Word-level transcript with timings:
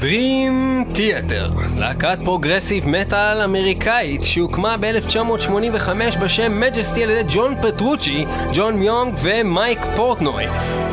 Dream 0.00 0.84
Theater, 0.94 1.78
להקת 1.78 2.22
progressive 2.24 2.88
metal 2.88 3.42
אמריקאית 3.44 4.24
שהוקמה 4.24 4.76
ב-1985 4.80 6.18
בשם 6.20 6.60
Majesty 6.60 7.04
על 7.04 7.10
ידי 7.10 7.28
ג'ון 7.34 7.54
פטרוצ'י, 7.62 8.24
ג'ון 8.54 8.76
מיונג 8.76 9.14
ומייק 9.22 9.78
פורטנוי, 9.96 10.44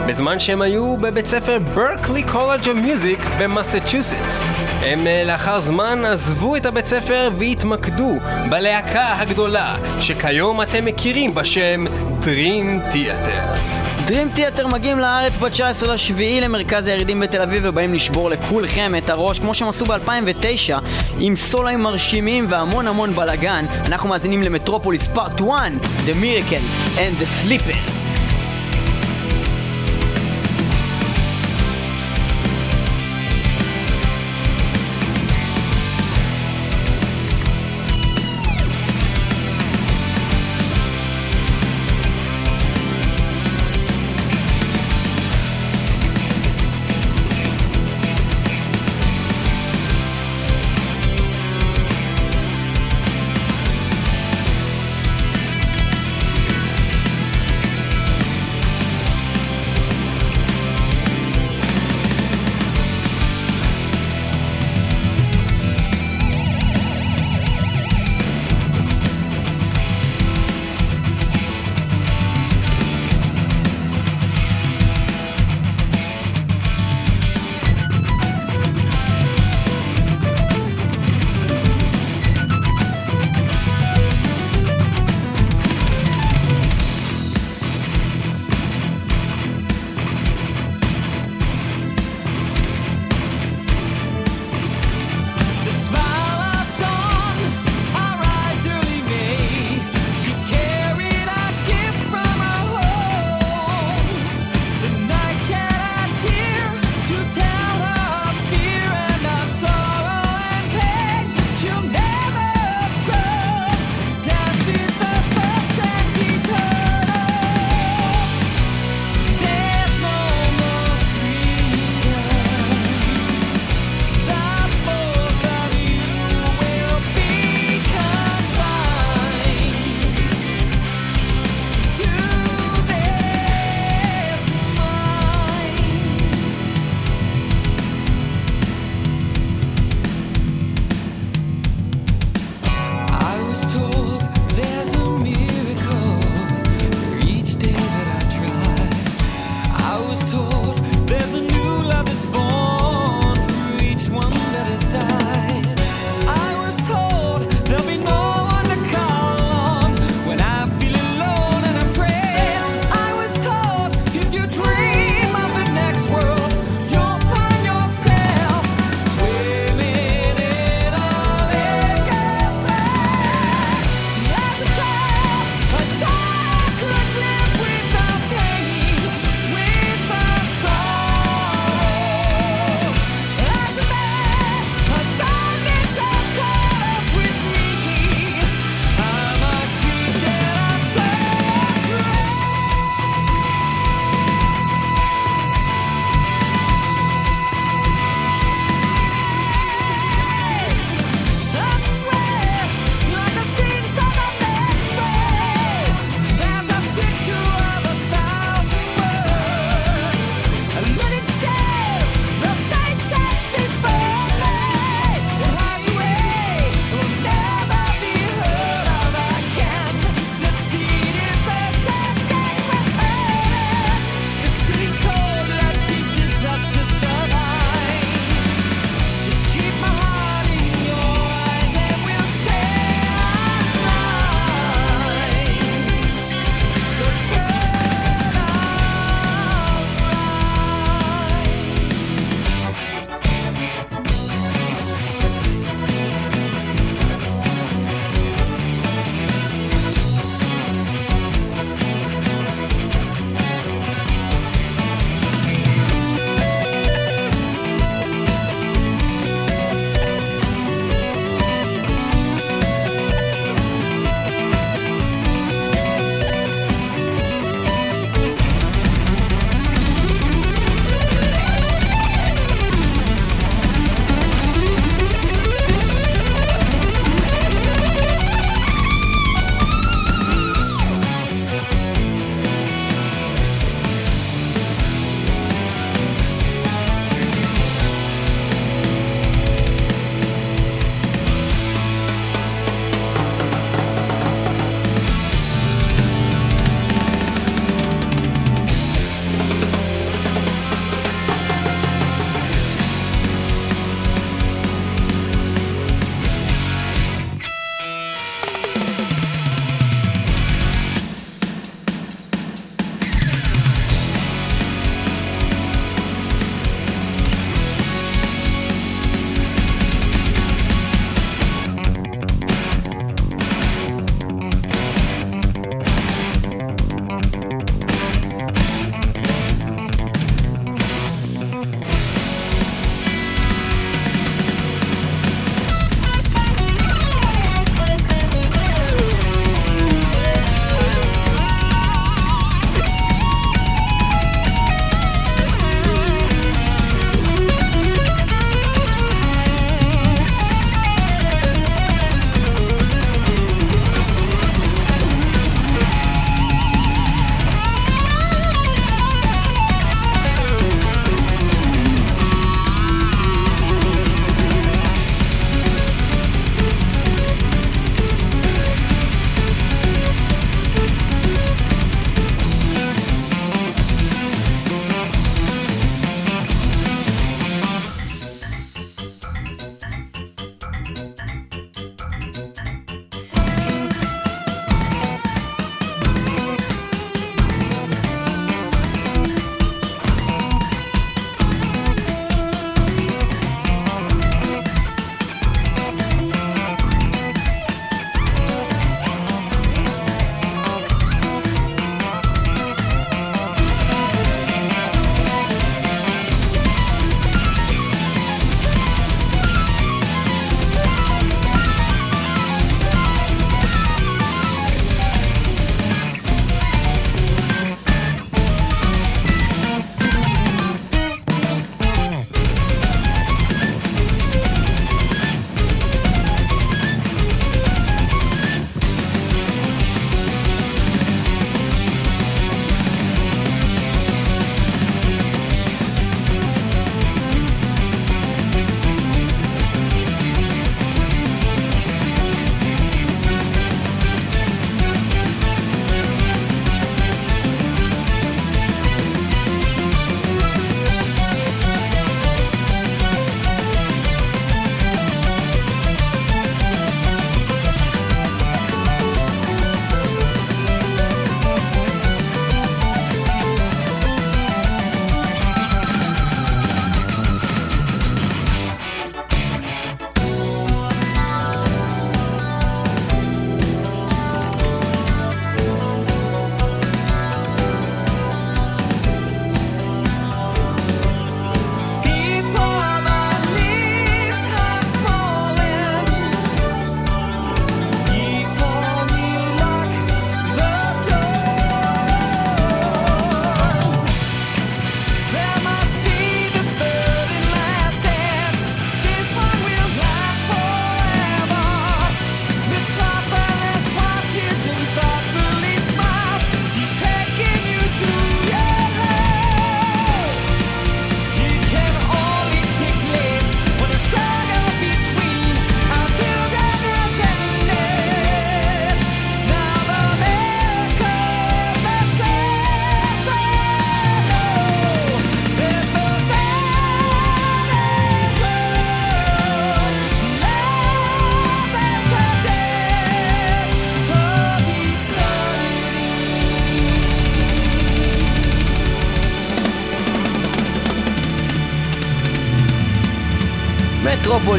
בזמן 0.08 0.40
שהם 0.40 0.62
היו 0.62 0.98
בבית 0.98 1.26
ספר 1.26 1.60
Berklee 1.60 2.24
College 2.24 2.64
of 2.64 2.74
Music 2.74 3.20
במסצ'וסטס. 3.40 4.44
הם 4.82 5.08
אה, 5.08 5.24
לאחר 5.26 5.62
זמן 5.62 6.06
עזבו 6.06 6.56
את 6.56 6.66
הבית 6.66 6.86
ספר 6.86 7.30
והתמקדו 7.38 8.20
בלהקה 8.50 9.16
הגדולה 9.20 9.76
שכיום 10.00 10.62
אתם 10.62 10.86
מכירים 10.86 11.36
בשם 11.36 11.86
Dream 12.24 12.94
Theater. 12.94 13.75
Dream 14.06 14.38
Theater 14.38 14.68
מגיעים 14.68 15.00
לארץ 15.00 15.38
ב-19 15.38 15.88
לשביעי 15.88 16.42
למרכז 16.42 16.88
הירידים 16.88 17.20
בתל 17.20 17.42
אביב 17.42 17.62
ובאים 17.66 17.94
לשבור 17.94 18.30
לכולכם 18.30 18.94
את 18.98 19.10
הראש 19.10 19.40
כמו 19.40 19.54
שהם 19.54 19.68
עשו 19.68 19.86
ב-2009 19.86 20.74
עם 21.20 21.36
סולואים 21.36 21.80
מרשימים 21.80 22.46
והמון 22.50 22.88
המון 22.88 23.16
בלאגן. 23.16 23.66
אנחנו 23.88 24.10
מאזינים 24.10 24.42
למטרופוליס 24.42 25.08
פארט 25.08 25.42
1 25.42 25.72
The 26.06 26.14
Miracle 26.24 26.98
and 26.98 27.22
the 27.22 27.44
Sleeper 27.44 28.05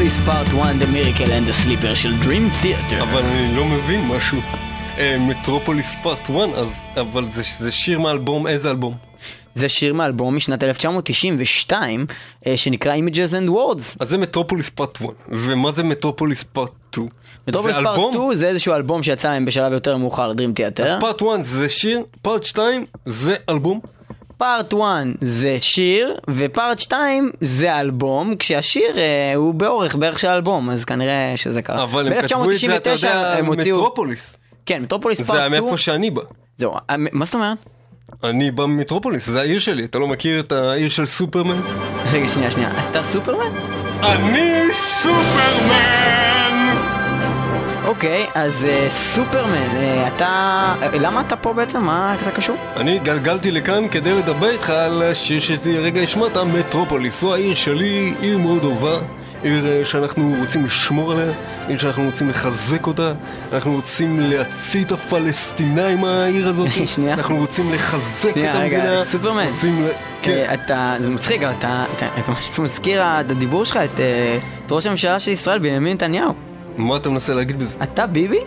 מטרופוליס 0.07 0.25
פארט 0.25 0.47
1, 0.47 0.75
The 0.81 0.85
Miracle 0.85 1.27
and 1.27 1.49
the 1.49 1.65
Sleeper 1.65 1.95
של 1.95 2.13
Dream 2.21 2.63
Theater. 2.63 3.03
אבל 3.03 3.21
אני 3.21 3.55
לא 3.55 3.65
מבין 3.65 4.07
משהו. 4.07 4.37
מטרופוליס 5.19 5.95
פארט 6.03 6.19
1, 6.23 6.31
אז... 6.55 6.83
אבל 6.97 7.27
זה, 7.29 7.43
זה 7.59 7.71
שיר 7.71 7.99
מאלבום, 7.99 8.47
איזה 8.47 8.69
אלבום? 8.69 8.95
זה 9.55 9.69
שיר 9.69 9.93
מאלבום 9.93 10.35
משנת 10.35 10.63
1992, 10.63 12.05
אה, 12.47 12.57
שנקרא 12.57 12.95
Images 12.95 13.31
and 13.31 13.49
Words. 13.49 13.95
אז 13.99 14.09
זה 14.09 14.17
מטרופוליס 14.17 14.69
פארט 14.69 14.97
1, 14.97 15.05
ומה 15.29 15.71
זה 15.71 15.83
מטרופוליס 15.83 16.43
פארט 16.43 16.71
2? 16.91 17.07
מטרופוליס 17.47 17.75
פארט 17.75 17.87
אלבום? 17.87 18.13
2 18.13 18.33
זה 18.33 18.47
איזשהו 18.47 18.73
אלבום 18.73 19.03
שיצא 19.03 19.29
להם 19.29 19.45
בשלב 19.45 19.73
יותר 19.73 19.97
מאוחר, 19.97 20.31
Dream 20.31 20.61
אז 20.79 20.79
Theater. 20.79 21.01
פארט 21.01 21.21
1 21.21 21.41
זה 21.41 21.69
שיר, 21.69 22.03
פארט 22.21 22.43
2 22.43 22.85
זה 23.05 23.35
אלבום? 23.49 23.79
פארט 24.37 24.73
1 24.73 24.79
זה 25.21 25.55
שיר, 25.59 26.15
ופארט 26.29 26.79
2 26.79 27.31
זה 27.41 27.79
אלבום, 27.79 28.35
כשהשיר 28.35 28.97
אה, 28.97 29.33
הוא 29.35 29.53
באורך 29.53 29.95
בערך 29.95 30.19
של 30.19 30.27
אלבום, 30.27 30.69
אז 30.69 30.85
כנראה 30.85 31.33
שזה 31.35 31.61
קרה. 31.61 31.83
אבל 31.83 32.07
הם 32.07 32.21
כתבו 32.21 32.51
את 32.51 32.57
זה, 32.57 32.75
אתה 32.75 32.89
ב-1999 32.89 33.07
יודע, 33.07 33.33
הם 33.37 33.45
הוציאו... 33.45 33.77
מטרופוליס. 33.77 34.37
כן, 34.65 34.81
מטרופוליס 34.81 35.17
פארט 35.17 35.27
זה 35.27 35.45
2. 35.45 35.51
מאיפה 35.51 35.77
שאני 35.77 36.09
בא. 36.11 36.21
זהו, 36.57 36.73
אה, 36.89 36.95
מה 36.97 37.25
זאת 37.25 37.35
אומרת? 37.35 37.57
אני 38.23 38.51
בא 38.51 38.65
ממטרופוליס, 38.65 39.29
זה 39.29 39.39
העיר 39.39 39.59
שלי, 39.59 39.85
אתה 39.85 39.99
לא 39.99 40.07
מכיר 40.07 40.39
את 40.39 40.51
העיר 40.51 40.89
של 40.89 41.05
סופרמן? 41.05 41.61
רגע, 42.11 42.27
שנייה, 42.27 42.51
שנייה. 42.51 42.71
אתה 42.91 43.03
סופרמן? 43.03 43.51
אני 44.03 44.63
סופרמן! 44.71 46.26
אוקיי, 47.87 48.25
אז 48.35 48.65
אה, 48.65 48.87
סופרמן, 48.89 49.75
אה, 49.75 50.07
אתה... 50.07 50.25
אה, 50.81 50.97
למה 50.99 51.21
אתה 51.21 51.35
פה 51.35 51.53
בעצם? 51.53 51.81
מה 51.81 52.15
אתה 52.21 52.31
קשור? 52.31 52.55
אני 52.77 52.95
התגלגלתי 52.95 53.51
לכאן 53.51 53.87
כדי 53.87 54.13
לדבר 54.13 54.49
איתך 54.49 54.69
על 54.69 55.01
השיר 55.01 55.39
שרגע 55.39 56.01
השמעת, 56.01 56.37
מטרופוליס. 56.37 57.21
זו 57.21 57.33
העיר 57.33 57.55
שלי, 57.55 58.13
עיר 58.21 58.37
מאוד 58.37 58.63
אהובה. 58.63 58.99
עיר 59.43 59.83
שאנחנו 59.83 60.35
רוצים 60.39 60.65
לשמור 60.65 61.11
עליה, 61.11 61.31
עיר 61.67 61.77
שאנחנו 61.77 62.03
רוצים 62.03 62.29
לחזק 62.29 62.87
אותה, 62.87 63.13
אנחנו 63.53 63.71
רוצים 63.71 64.19
להציא 64.19 64.83
את 64.83 64.91
הפלסטינאים 64.91 65.97
מהעיר 65.97 66.49
הזאת, 66.49 66.67
שנייה. 66.95 67.13
אנחנו 67.13 67.37
רוצים 67.37 67.73
לחזק 67.73 68.33
שנייה, 68.33 68.51
את 68.51 68.55
רגע, 68.55 68.77
המדינה, 68.77 69.05
סופרמן. 69.05 69.47
רוצים 69.49 69.85
ל... 69.85 69.89
כן. 70.21 70.31
אה, 70.31 70.53
אתה, 70.53 70.95
זה 70.99 71.09
מצחיק, 71.09 71.43
אבל 71.43 71.53
אתה, 71.59 71.85
אתה, 71.97 72.07
אתה 72.19 72.31
ממש 72.31 72.59
מזכיר 72.59 73.01
את 73.01 73.31
הדיבור 73.31 73.65
שלך, 73.65 73.77
את, 73.77 73.99
אה, 73.99 74.37
את 74.65 74.71
ראש 74.71 74.87
הממשלה 74.87 75.19
של 75.19 75.31
ישראל, 75.31 75.59
בנימין 75.59 75.93
נתניהו. 75.93 76.46
מה 76.77 76.97
אתה 76.97 77.09
מנסה 77.09 77.33
להגיד 77.33 77.59
בזה? 77.59 77.77
אתה 77.83 78.07
ביבי? 78.07 78.39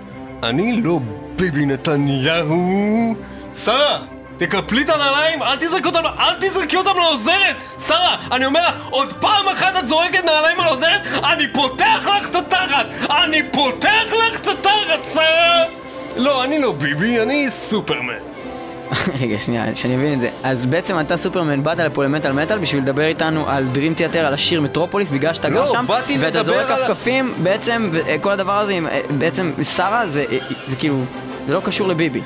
אני 0.43 0.83
לא 0.83 1.01
ביבי 1.37 1.67
נתניהו. 1.67 3.15
שרה, 3.55 3.99
תקפלי 4.37 4.83
את 4.83 4.91
הנעליים, 4.91 5.43
אל 5.43 5.57
תזרקי 5.57 5.89
אותם, 5.89 6.03
אל 6.19 6.35
תזרקי 6.41 6.77
אותם 6.77 6.91
לעוזרת! 6.97 7.57
שרה, 7.87 8.17
אני 8.33 8.47
אומר 8.47 8.69
לך, 8.69 8.87
עוד 8.91 9.13
פעם 9.21 9.49
אחת 9.49 9.77
את 9.79 9.89
זורקת 9.89 10.25
נעליים 10.25 10.61
על 10.61 10.67
העוזרת, 10.67 11.01
אני 11.33 11.53
פותח 11.53 12.09
לך 12.21 12.29
את 12.31 12.35
התחת! 12.35 12.87
אני 13.11 13.43
פותח 13.53 14.05
לך 14.13 14.41
את 14.41 14.47
התחת, 14.47 15.15
שרה! 15.15 15.65
לא, 16.17 16.45
אני 16.45 16.59
לא 16.59 16.73
ביבי, 16.73 17.21
אני 17.21 17.51
סופרמן. 17.51 18.30
רגע, 19.21 19.39
שנייה, 19.39 19.77
שאני 19.77 19.97
אבין 19.97 20.13
את 20.13 20.21
זה. 20.21 20.29
אז 20.45 20.67
בעצם 20.67 21.01
אתה 21.01 21.17
סופרמן, 21.17 21.63
באת 21.63 21.79
לפה 21.79 22.05
למטאל 22.05 22.33
מטאל 22.33 22.59
בשביל 22.59 22.83
לדבר 22.83 23.05
איתנו 23.05 23.49
על 23.49 23.65
דרים 23.73 23.95
תיאטר, 23.95 24.27
על 24.27 24.35
השיר 24.35 24.61
מטרופוליס, 24.61 25.11
בגלל 25.11 25.35
שאתה 25.35 25.49
לא, 25.49 25.61
גר 25.61 25.67
שם, 25.67 25.85
באתי 25.89 26.19
ואתה 26.21 26.43
זורק 26.45 26.67
כפכפים, 26.67 27.35
בעצם, 27.43 27.91
וכל 27.93 28.31
הדבר 28.31 28.59
הזה, 28.59 28.79
בעצם, 29.19 29.53
שרה 29.77 30.07
זה 30.07 30.25
כאילו, 30.79 31.05
זה 31.47 31.55
לא 31.55 31.61
קשור 31.65 31.89
לביבי. 31.89 32.21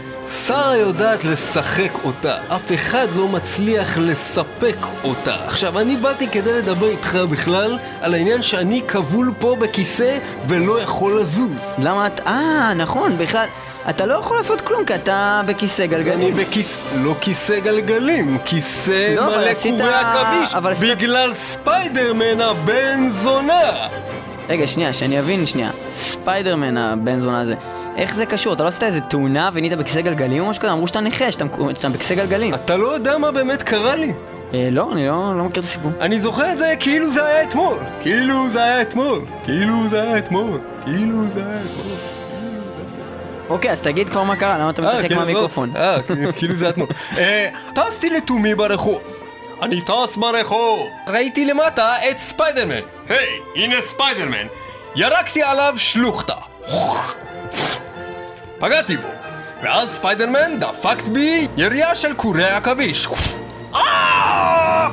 שרה 0.46 0.76
יודעת 0.76 1.24
לשחק 1.24 1.90
אותה, 2.04 2.36
אף 2.48 2.72
אחד 2.74 3.06
לא 3.16 3.28
מצליח 3.28 3.98
לספק 3.98 4.76
אותה. 5.04 5.36
עכשיו, 5.46 5.78
אני 5.78 5.96
באתי 5.96 6.28
כדי 6.28 6.52
לדבר 6.52 6.88
איתך 6.88 7.18
בכלל 7.30 7.78
על 8.00 8.14
העניין 8.14 8.42
שאני 8.42 8.82
כבול 8.88 9.32
פה 9.38 9.56
בכיסא 9.60 10.18
ולא 10.48 10.80
יכול 10.80 11.20
לזוז. 11.20 11.50
למה 11.78 12.06
את... 12.06 12.20
אה, 12.26 12.72
נכון, 12.76 13.18
בכלל, 13.18 13.46
אתה 13.90 14.06
לא 14.06 14.14
יכול 14.14 14.36
לעשות 14.36 14.60
כלום, 14.60 14.84
כי 14.84 14.94
אתה 14.94 15.40
בכיסא 15.46 15.82
אני 15.82 15.88
גלגלים. 15.88 16.34
בכיסא, 16.34 16.78
לא 17.02 17.14
כיסא 17.20 17.58
גלגלים, 17.60 18.38
כיסא 18.44 19.14
לא, 19.16 19.26
מלא 19.26 19.54
קורי 19.62 19.94
עכביש, 19.94 20.54
אבל 20.54 20.72
עשית- 20.72 20.98
בגלל 20.98 21.34
ספיידרמן 21.34 22.40
הבן 22.40 23.08
זונה! 23.08 23.60
רגע, 24.48 24.66
שנייה, 24.68 24.92
שאני 24.92 25.18
אבין 25.18 25.46
שנייה. 25.46 25.70
ספיידרמן 25.92 26.76
הבן 26.78 27.20
זונה 27.20 27.40
הזה. 27.40 27.54
איך 27.96 28.14
זה 28.14 28.26
קשור? 28.26 28.52
אתה 28.54 28.62
לא 28.62 28.68
עשית 28.68 28.82
איזה 28.82 29.00
תאונה 29.00 29.50
ונהיית 29.52 29.72
בכיסא 29.78 30.00
גלגלים 30.00 30.42
או 30.42 30.48
משהו 30.48 30.62
כזה? 30.62 30.72
אמרו 30.72 30.86
שאתה 30.86 31.00
נכה, 31.00 31.32
שאתה, 31.32 31.44
שאתה 31.74 31.88
בכיסא 31.88 32.14
גלגלים. 32.14 32.54
אתה 32.54 32.76
לא 32.76 32.86
יודע 32.94 33.18
מה 33.18 33.30
באמת 33.32 33.62
קרה 33.62 33.96
לי. 33.96 34.12
אה, 34.54 34.68
לא, 34.72 34.88
אני 34.92 35.06
לא, 35.06 35.32
לא 35.38 35.44
מכיר 35.44 35.62
את 35.62 35.68
הסיפור. 35.68 35.90
אני 36.00 36.20
זוכר 36.20 36.52
את 36.52 36.58
זה 36.58 36.74
כאילו 36.80 37.10
זה 37.12 37.24
היה 37.26 37.42
אתמול. 37.42 37.76
כאילו 38.02 38.48
זה 38.52 38.62
היה 38.62 38.82
אתמול. 38.82 39.20
כאילו 39.44 39.74
זה 39.90 40.02
היה 40.02 40.18
אתמול. 40.18 40.58
כאילו 40.84 41.24
זה 41.34 41.42
היה 41.46 41.56
אתמול. 41.60 42.13
אוקיי, 43.48 43.70
אז 43.70 43.80
תגיד 43.80 44.08
כבר 44.08 44.22
מה 44.22 44.36
קרה, 44.36 44.58
למה 44.58 44.70
אתה 44.70 44.82
אה, 44.82 44.98
מתרחק 44.98 45.12
מהמיקרופון? 45.12 45.70
לא, 45.74 45.78
אה, 45.78 46.32
כאילו 46.36 46.56
זה 46.56 46.68
אתמול. 46.68 46.88
אה, 47.18 47.48
טסתי 47.74 48.10
לתומי 48.10 48.54
ברחוב. 48.54 49.02
אני 49.62 49.80
טס 49.80 50.16
ברחוב. 50.16 50.88
ראיתי 51.06 51.44
למטה 51.44 51.94
את 52.10 52.18
ספיידרמן. 52.18 52.80
היי, 53.08 53.28
הנה 53.56 53.76
ספיידרמן. 53.82 54.46
ירקתי 54.96 55.42
עליו 55.42 55.74
שלוחתה. 55.76 56.34
פגעתי 58.58 58.96
בו. 58.96 59.08
ואז 59.62 59.94
ספיידרמן 59.94 60.60
דפקת 60.60 61.08
בי 61.08 61.46
ירייה 61.56 61.94
של 61.94 62.14
קורי 62.14 62.44
עכביש. 62.44 63.08
אה! 63.74 64.88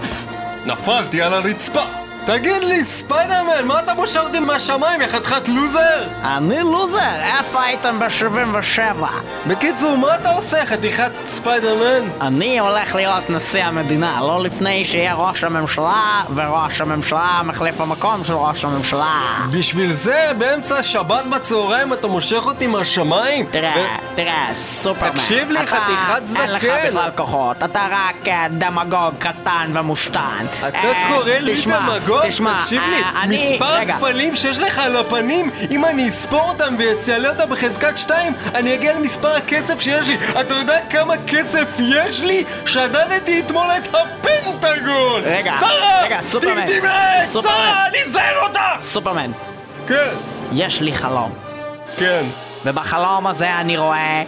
נפלתי 0.66 1.22
על 1.22 1.34
הרצפה. 1.34 2.01
תגיד 2.26 2.64
לי, 2.64 2.84
ספיידרמן, 2.84 3.66
מה 3.66 3.80
אתה 3.80 3.94
אותי 4.20 4.40
מהשמיים, 4.40 5.02
יא 5.02 5.08
חתיכת 5.08 5.48
לוזר? 5.48 6.04
אני 6.24 6.60
לוזר, 6.60 7.00
איפה 7.40 7.62
הייתם 7.64 8.00
ב-77? 8.00 9.04
בקיצור, 9.48 9.98
מה 9.98 10.16
אתה 10.16 10.32
עושה, 10.32 10.66
חתיכת 10.66 11.12
ספיידרמן? 11.26 12.10
אני 12.22 12.60
הולך 12.60 12.96
להיות 12.96 13.30
נשיא 13.30 13.64
המדינה, 13.64 14.20
לא 14.22 14.44
לפני 14.44 14.86
שיהיה 14.86 15.14
ראש 15.14 15.44
הממשלה, 15.44 16.22
וראש 16.36 16.82
הממשלה 16.82 17.42
מחליף 17.46 17.82
המקום 17.82 18.24
של 18.24 18.34
ראש 18.34 18.66
הממשלה. 18.66 19.20
בשביל 19.52 19.92
זה, 19.94 20.32
באמצע 20.38 20.84
שבת 20.84 21.26
בצהריים 21.26 21.94
אתה 21.94 22.08
מושך 22.08 22.42
אותי 22.46 22.68
מהשמיים? 22.68 23.46
תראה, 23.52 23.74
ו- 23.78 24.16
תראה, 24.16 24.48
סופרמן. 24.54 25.12
תקשיב 25.12 25.52
לי, 25.52 25.60
אתה- 25.64 25.68
חתיכת 25.76 26.38
אין 26.42 26.52
לך 26.52 26.62
זקן. 26.64 26.88
בכלל 26.90 27.10
כוחות, 27.16 27.58
אתה 27.64 27.88
רק 27.92 28.28
אה, 28.28 28.48
דמגוג 28.58 29.14
קטן 29.20 29.72
ומושתן. 29.74 30.46
אתה 30.68 30.78
אה, 30.78 31.10
קורא 31.10 31.32
לי 31.40 31.54
תשמע, 31.56 31.80
דמגוג? 32.12 32.28
תשמע, 32.30 32.62
תקשיב 32.62 32.82
לי, 32.90 32.96
אה, 32.96 33.24
אני- 33.24 33.54
מספר 33.54 33.74
רגע, 33.76 33.94
הכפלים 33.96 34.36
שיש 34.36 34.60
לך 34.60 34.78
על 34.78 34.98
הפנים, 34.98 35.50
אם 35.72 35.86
אני 35.86 36.10
אספור 36.10 36.50
אותם 36.50 36.76
ואעלה 37.08 37.30
אותם 37.30 37.50
בחזקת 37.50 37.98
שתיים, 37.98 38.34
אני 38.56 38.74
אגיע 38.76 38.94
למספר 38.94 39.36
הכסף 39.36 39.82
שיש 39.82 40.08
לי. 40.08 40.18
אתה 40.42 40.54
יודע 40.56 40.78
כמה 40.90 41.14
כסף 41.28 41.68
יש 41.80 42.22
לי? 42.22 42.44
שדדתי 42.66 43.40
אתמול 43.40 43.68
את 43.78 43.88
הפנטגון! 43.96 45.22
רגע, 45.24 45.54
שרה! 45.60 46.04
רגע, 46.04 46.20
סופרמן. 46.22 46.56
תרדי 46.66 46.80
מהעץ! 46.80 47.30
סופרמן. 47.32 47.56
שרה, 47.56 47.86
אני 47.88 47.98
אזהר 48.08 48.44
אותה! 48.44 48.70
סופרמן, 48.80 49.32
כן, 49.88 50.10
יש 50.54 50.82
לי 50.82 50.94
חלום. 50.94 51.32
כן. 51.98 52.24
ובחלום 52.66 53.28
הזה 53.28 53.56
אני 53.56 53.78
רואה 53.78 54.24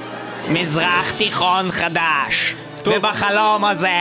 מזרח 0.50 1.12
תיכון 1.18 1.72
חדש. 1.72 2.56
טוב. 2.84 2.94
ובחלום 2.98 3.66
הזה 3.66 3.92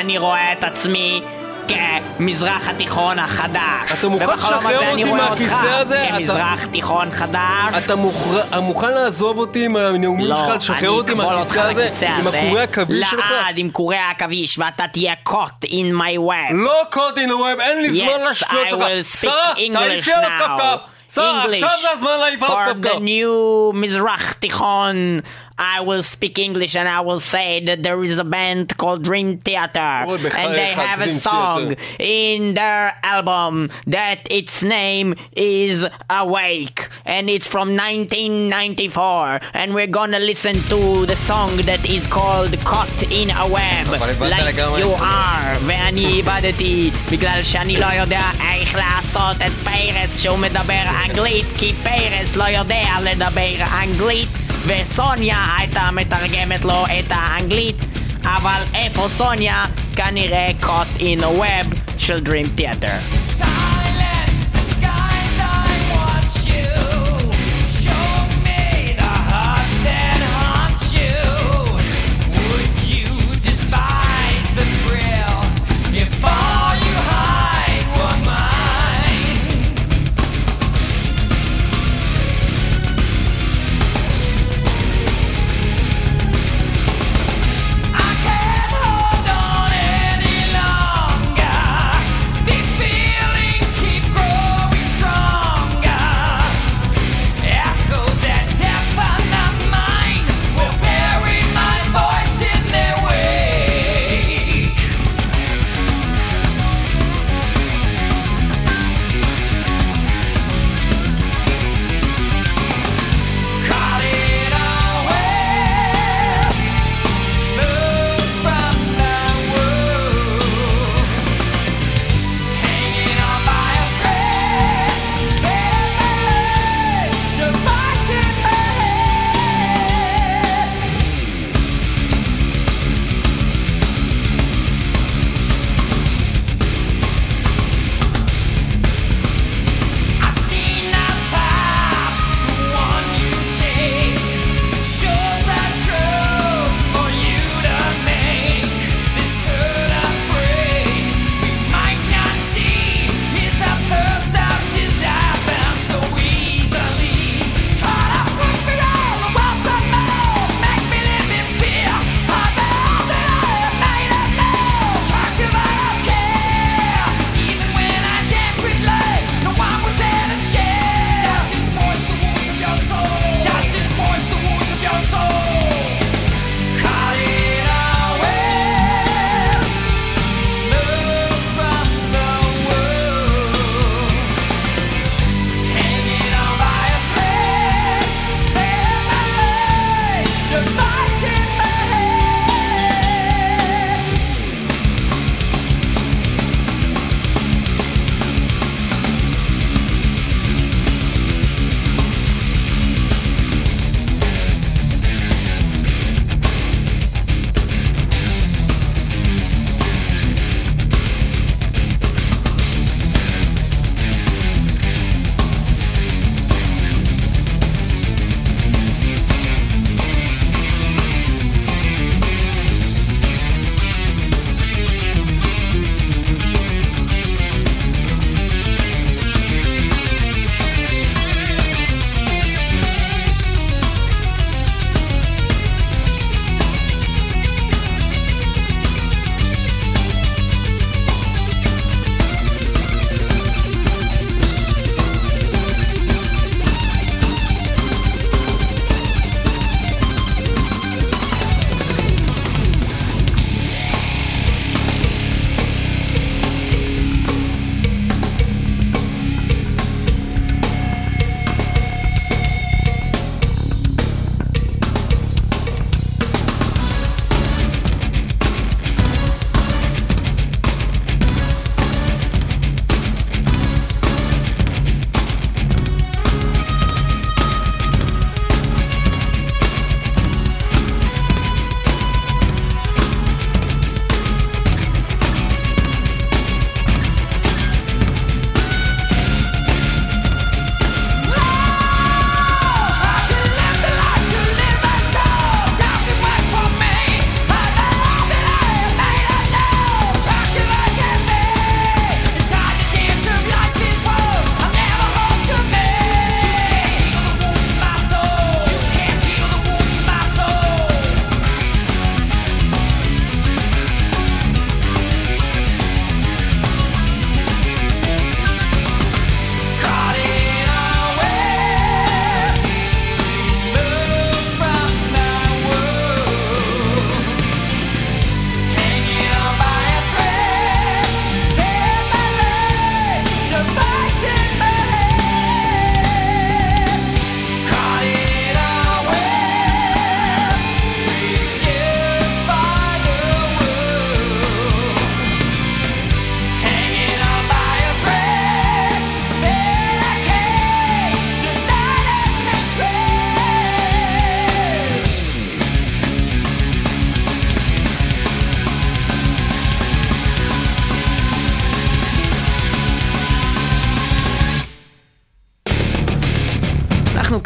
אני 0.00 0.18
רואה 0.18 0.52
את 0.52 0.64
עצמי 0.64 1.22
כמזרח 1.68 2.68
התיכון 2.68 3.18
החדש. 3.18 3.92
אתה 3.98 4.08
מוכן 4.08 4.36
לשחרר 4.36 4.90
אותי 4.90 5.04
מהכיסא 5.04 5.54
הזה? 5.54 6.04
אתה- 6.08 6.16
כמזרח 6.18 6.66
תיכון 6.66 7.10
חדש. 7.10 7.74
אתה 7.84 7.94
מוכר- 7.96 8.60
מוכן 8.60 8.90
לעזוב 8.90 9.38
אותי 9.38 9.64
עם 9.64 9.76
הנאומים 9.76 10.26
לא, 10.26 10.36
שלך, 10.36 10.56
לשחרר 10.56 10.90
אותי 10.90 11.14
מהכיסא 11.14 11.60
הזה? 11.60 11.88
עם 12.18 12.26
הקורי 12.26 12.60
העכביש 12.60 13.10
שלך? 13.10 13.30
לעד 13.30 13.58
עם 13.58 13.70
קורי 13.70 13.96
העכביש 13.96 14.58
ואתה 14.58 14.84
תהיה 14.92 15.14
caught 15.28 15.64
in 15.66 15.92
my 16.00 16.18
web. 16.30 16.52
לא 16.54 16.80
קוט 16.90 17.18
אין 17.18 17.30
הווב, 17.30 17.60
אין 17.60 17.82
לי 17.82 17.88
זמן 17.90 18.30
לשטויות 18.30 18.66
I 18.66 18.70
שלך. 18.70 19.20
שרה, 19.20 19.54
תעיפי 19.54 20.12
עליו. 20.12 20.28
כפכף. 20.38 20.78
שרה, 21.14 21.44
עכשיו 21.44 21.68
זה 21.82 21.90
הזמן 21.92 22.10
להעיף 22.20 22.42
עליו 22.42 22.74
for 22.82 22.86
the 22.86 22.98
new 22.98 23.76
מזרח 23.76 24.32
תיכון. 24.32 25.20
I 25.57 25.81
will 25.81 26.01
speak 26.01 26.39
English 26.39 26.75
and 26.75 26.87
I 26.89 27.01
will 27.01 27.19
say 27.19 27.49
that 27.67 27.83
there 27.83 27.99
is 28.03 28.17
a 28.17 28.23
band 28.23 28.75
called 28.81 29.03
Dream 29.03 29.37
Theater 29.37 29.93
אוי, 30.07 30.17
בחייך, 30.17 30.35
and 30.35 30.53
they 30.55 30.71
have 30.73 30.99
a 31.01 31.05
Dream 31.05 31.19
song 31.19 31.75
Theater. 31.75 31.81
in 31.99 32.53
their 32.55 32.83
album 33.03 33.69
that 33.85 34.19
its 34.31 34.63
name 34.63 35.13
is 35.35 35.85
Awake 36.09 36.79
and 37.05 37.29
it's 37.29 37.47
from 37.47 37.67
1994 37.77 39.39
and 39.53 39.73
we're 39.75 39.87
gonna 39.99 40.19
listen 40.19 40.53
to 40.73 41.05
the 41.05 41.15
song 41.15 41.51
that 41.69 41.81
is 41.89 42.05
called 42.07 42.51
Caught 42.71 42.99
in 43.11 43.29
a 43.29 43.45
Web 43.47 43.87
אבל 43.93 44.09
הבנת 44.09 44.31
like 44.31 44.43
לגמרי. 44.45 44.81
you 44.83 44.95
are 44.99 45.57
ואני 45.65 46.05
איבדתי 46.05 46.91
בגלל 47.11 47.43
שאני 47.43 47.77
לא 47.77 47.85
יודע 47.85 48.21
איך 48.53 48.75
לעשות 48.75 49.37
את 49.45 49.51
פיירס 49.63 50.21
שהוא 50.23 50.37
מדבר 50.37 50.83
אנגלית 51.05 51.45
כי 51.57 51.73
פיירס 51.83 52.35
לא 52.35 52.43
יודע 52.43 52.83
לדבר 53.03 53.55
אנגלית 53.83 54.29
וסוניה 54.68 55.56
הייתה 55.58 55.88
מתרגמת 55.92 56.64
לו 56.64 56.84
את 56.86 57.04
האנגלית 57.10 57.84
אבל 58.22 58.62
איפה 58.74 59.08
סוניה? 59.08 59.64
כנראה 59.96 60.46
caught 60.62 61.00
in 61.00 61.22
a 61.22 61.40
web 61.42 61.76
של 61.98 62.18
Dream 62.24 62.60
Theater 62.60 63.18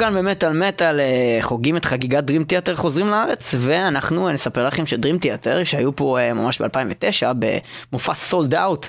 כאן 0.02 0.14
במטאל 0.14 0.52
מטאל 0.52 1.00
אה, 1.00 1.38
חוגגים 1.40 1.76
את 1.76 1.84
חגיגת 1.84 2.30
Dream 2.30 2.52
Theater 2.52 2.74
חוזרים 2.74 3.08
לארץ 3.08 3.54
ואנחנו 3.58 4.30
נספר 4.30 4.66
לכם 4.66 4.86
ש-Dream 4.86 5.22
Theater 5.22 5.64
שהיו 5.64 5.96
פה 5.96 6.18
אה, 6.20 6.34
ממש 6.34 6.62
ב-2009 6.62 7.26
במופע 7.92 8.14
sold 8.14 8.54
out 8.54 8.86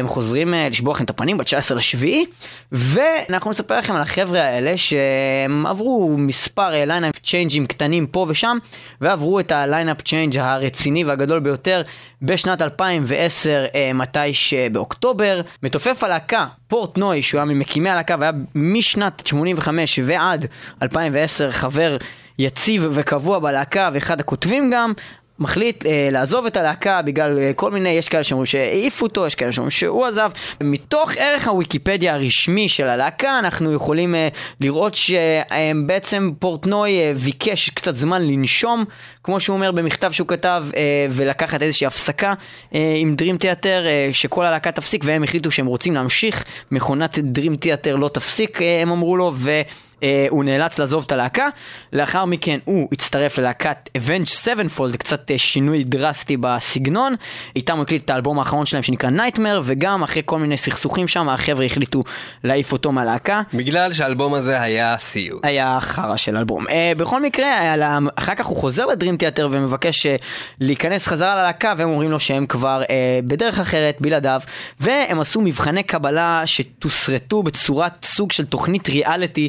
הם 0.00 0.08
חוזרים 0.08 0.54
לשבור 0.54 0.94
לכם 0.94 1.04
את 1.04 1.10
הפנים 1.10 1.38
ב-19 1.38 1.74
לשביעי 1.74 2.26
ואנחנו 2.72 3.50
נספר 3.50 3.78
לכם 3.78 3.94
על 3.94 4.02
החבר'ה 4.02 4.42
האלה 4.42 4.76
שהם 4.76 5.66
עברו 5.66 6.14
מספר 6.18 6.68
lineup 6.70 7.18
change 7.18 7.54
ים 7.54 7.66
קטנים 7.66 8.06
פה 8.06 8.26
ושם 8.28 8.56
ועברו 9.00 9.40
את 9.40 9.52
ה 9.52 9.59
lineup 9.59 10.02
change 10.02 10.38
הרציני 10.38 11.04
והגדול 11.04 11.38
ביותר 11.38 11.82
בשנת 12.22 12.62
2010 12.62 13.64
מתי 13.94 14.34
שבאוקטובר. 14.34 15.40
מתופף 15.62 16.04
הלהקה 16.04 16.46
פורטנוי 16.68 17.22
שהוא 17.22 17.38
היה 17.38 17.44
ממקימי 17.44 17.90
הלהקה 17.90 18.16
והיה 18.18 18.32
משנת 18.54 19.22
85 19.26 20.00
ועד 20.04 20.46
2010 20.82 21.50
חבר 21.50 21.96
יציב 22.38 22.88
וקבוע 22.90 23.38
בלהקה 23.38 23.90
ואחד 23.92 24.20
הכותבים 24.20 24.70
גם, 24.70 24.92
מחליט 25.38 25.86
אה, 25.86 26.08
לעזוב 26.12 26.46
את 26.46 26.56
הלהקה 26.56 27.02
בגלל 27.02 27.38
אה, 27.38 27.52
כל 27.56 27.70
מיני, 27.70 27.88
יש 27.88 28.08
כאלה 28.08 28.24
שאומרים 28.24 28.46
שהעיפו 28.46 29.06
אותו, 29.06 29.26
יש 29.26 29.34
כאלה 29.34 29.52
שאומרים 29.52 29.70
שהוא 29.70 30.06
עזב. 30.06 30.30
מתוך 30.60 31.12
ערך 31.16 31.48
הוויקיפדיה 31.48 32.14
הרשמי 32.14 32.68
של 32.68 32.88
הלהקה 32.88 33.38
אנחנו 33.38 33.72
יכולים 33.72 34.14
אה, 34.14 34.28
לראות 34.60 34.94
שבעצם 34.94 36.30
פורטנוי 36.38 36.98
אה, 36.98 37.12
ביקש 37.14 37.70
קצת 37.70 37.96
זמן 37.96 38.22
לנשום, 38.22 38.84
כמו 39.22 39.40
שהוא 39.40 39.56
אומר 39.56 39.72
במכתב 39.72 40.12
שהוא 40.12 40.28
כתב, 40.28 40.64
אה, 40.76 41.06
ולקחת 41.10 41.62
איזושהי 41.62 41.86
הפסקה 41.86 42.34
אה, 42.74 42.94
עם 42.98 43.14
דרים 43.14 43.38
תיאטר, 43.38 43.86
אה, 43.86 44.08
שכל 44.12 44.46
הלהקה 44.46 44.72
תפסיק 44.72 45.04
והם 45.04 45.22
החליטו 45.22 45.50
שהם 45.50 45.66
רוצים 45.66 45.94
להמשיך, 45.94 46.44
מכונת 46.70 47.18
דרים 47.18 47.56
תיאטר 47.56 47.96
לא 47.96 48.08
תפסיק, 48.08 48.62
אה, 48.62 48.82
הם 48.82 48.90
אמרו 48.90 49.16
לו, 49.16 49.32
ו... 49.34 49.50
אה, 50.02 50.26
הוא 50.30 50.44
נאלץ 50.44 50.78
לעזוב 50.78 51.04
את 51.06 51.12
הלהקה, 51.12 51.48
לאחר 51.92 52.24
מכן 52.24 52.58
הוא 52.64 52.88
הצטרף 52.92 53.38
ללהקת 53.38 53.90
Avenge 53.98 54.44
Sevenfold, 54.44 54.96
קצת 54.96 55.30
אה, 55.30 55.38
שינוי 55.38 55.84
דרסטי 55.84 56.36
בסגנון, 56.36 57.14
איתם 57.56 57.76
הוא 57.76 57.82
הקליט 57.82 58.04
את 58.04 58.10
האלבום 58.10 58.38
האחרון 58.38 58.66
שלהם 58.66 58.82
שנקרא 58.82 59.10
Nightmare, 59.10 59.60
וגם 59.64 60.02
אחרי 60.02 60.22
כל 60.24 60.38
מיני 60.38 60.56
סכסוכים 60.56 61.08
שם, 61.08 61.28
החבר'ה 61.28 61.64
החליטו 61.64 62.02
להעיף 62.44 62.72
אותו 62.72 62.92
מהלהקה. 62.92 63.42
בגלל 63.54 63.92
שהאלבום 63.92 64.34
הזה 64.34 64.60
היה 64.60 64.98
סיוט. 64.98 65.44
היה 65.44 65.78
חרא 65.80 66.16
של 66.16 66.36
אלבום. 66.36 66.68
אה, 66.68 66.92
בכל 66.96 67.22
מקרה, 67.22 67.76
לה... 67.76 67.98
אחר 68.16 68.34
כך 68.34 68.46
הוא 68.46 68.56
חוזר 68.56 68.86
לדרים 68.86 69.16
תיאטר 69.16 69.48
ומבקש 69.50 70.06
אה, 70.06 70.16
להיכנס 70.60 71.06
חזרה 71.06 71.36
ללהקה, 71.36 71.74
והם 71.76 71.88
אומרים 71.88 72.10
לו 72.10 72.20
שהם 72.20 72.46
כבר 72.46 72.82
אה, 72.90 73.20
בדרך 73.24 73.60
אחרת, 73.60 73.96
בלעדיו, 74.00 74.40
והם 74.80 75.20
עשו 75.20 75.40
מבחני 75.40 75.82
קבלה 75.82 76.42
שתוסרטו 76.44 77.42
בצורת 77.42 78.04
סוג 78.04 78.32
של 78.32 78.46
תוכנית 78.46 78.88
ריאליטי. 78.88 79.48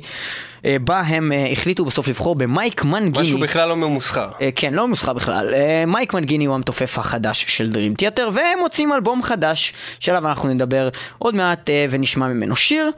אה, 0.66 0.78
בה 0.82 1.00
הם 1.00 1.32
אה, 1.32 1.48
החליטו 1.52 1.86
בסוף 1.86 2.08
לבחור 2.08 2.36
במייק 2.36 2.84
מנגיני. 2.84 3.22
משהו 3.22 3.40
בכלל 3.40 3.70
לא 3.70 3.76
ממוסחר. 3.76 4.30
אה, 4.42 4.50
כן, 4.56 4.74
לא 4.74 4.88
ממוסחר 4.88 5.14
בכלל. 5.14 5.54
מייק 5.88 6.14
מנגיני 6.14 6.46
הוא 6.46 6.56
המתופף 6.56 7.00
החדש 7.00 7.46
של 7.48 7.72
דרים 7.72 7.94
תיאטר, 7.94 8.30
והם 8.34 8.60
מוצאים 8.60 8.94
אלבום 8.94 9.24
חדש, 9.24 9.74
שעליו 10.00 10.28
אנחנו 10.28 10.50
נדבר 10.50 10.90
עוד 11.18 11.36
מעט 11.36 11.70
ונשמע 11.90 12.28
ממנו 12.28 12.56
שיר. 12.56 12.92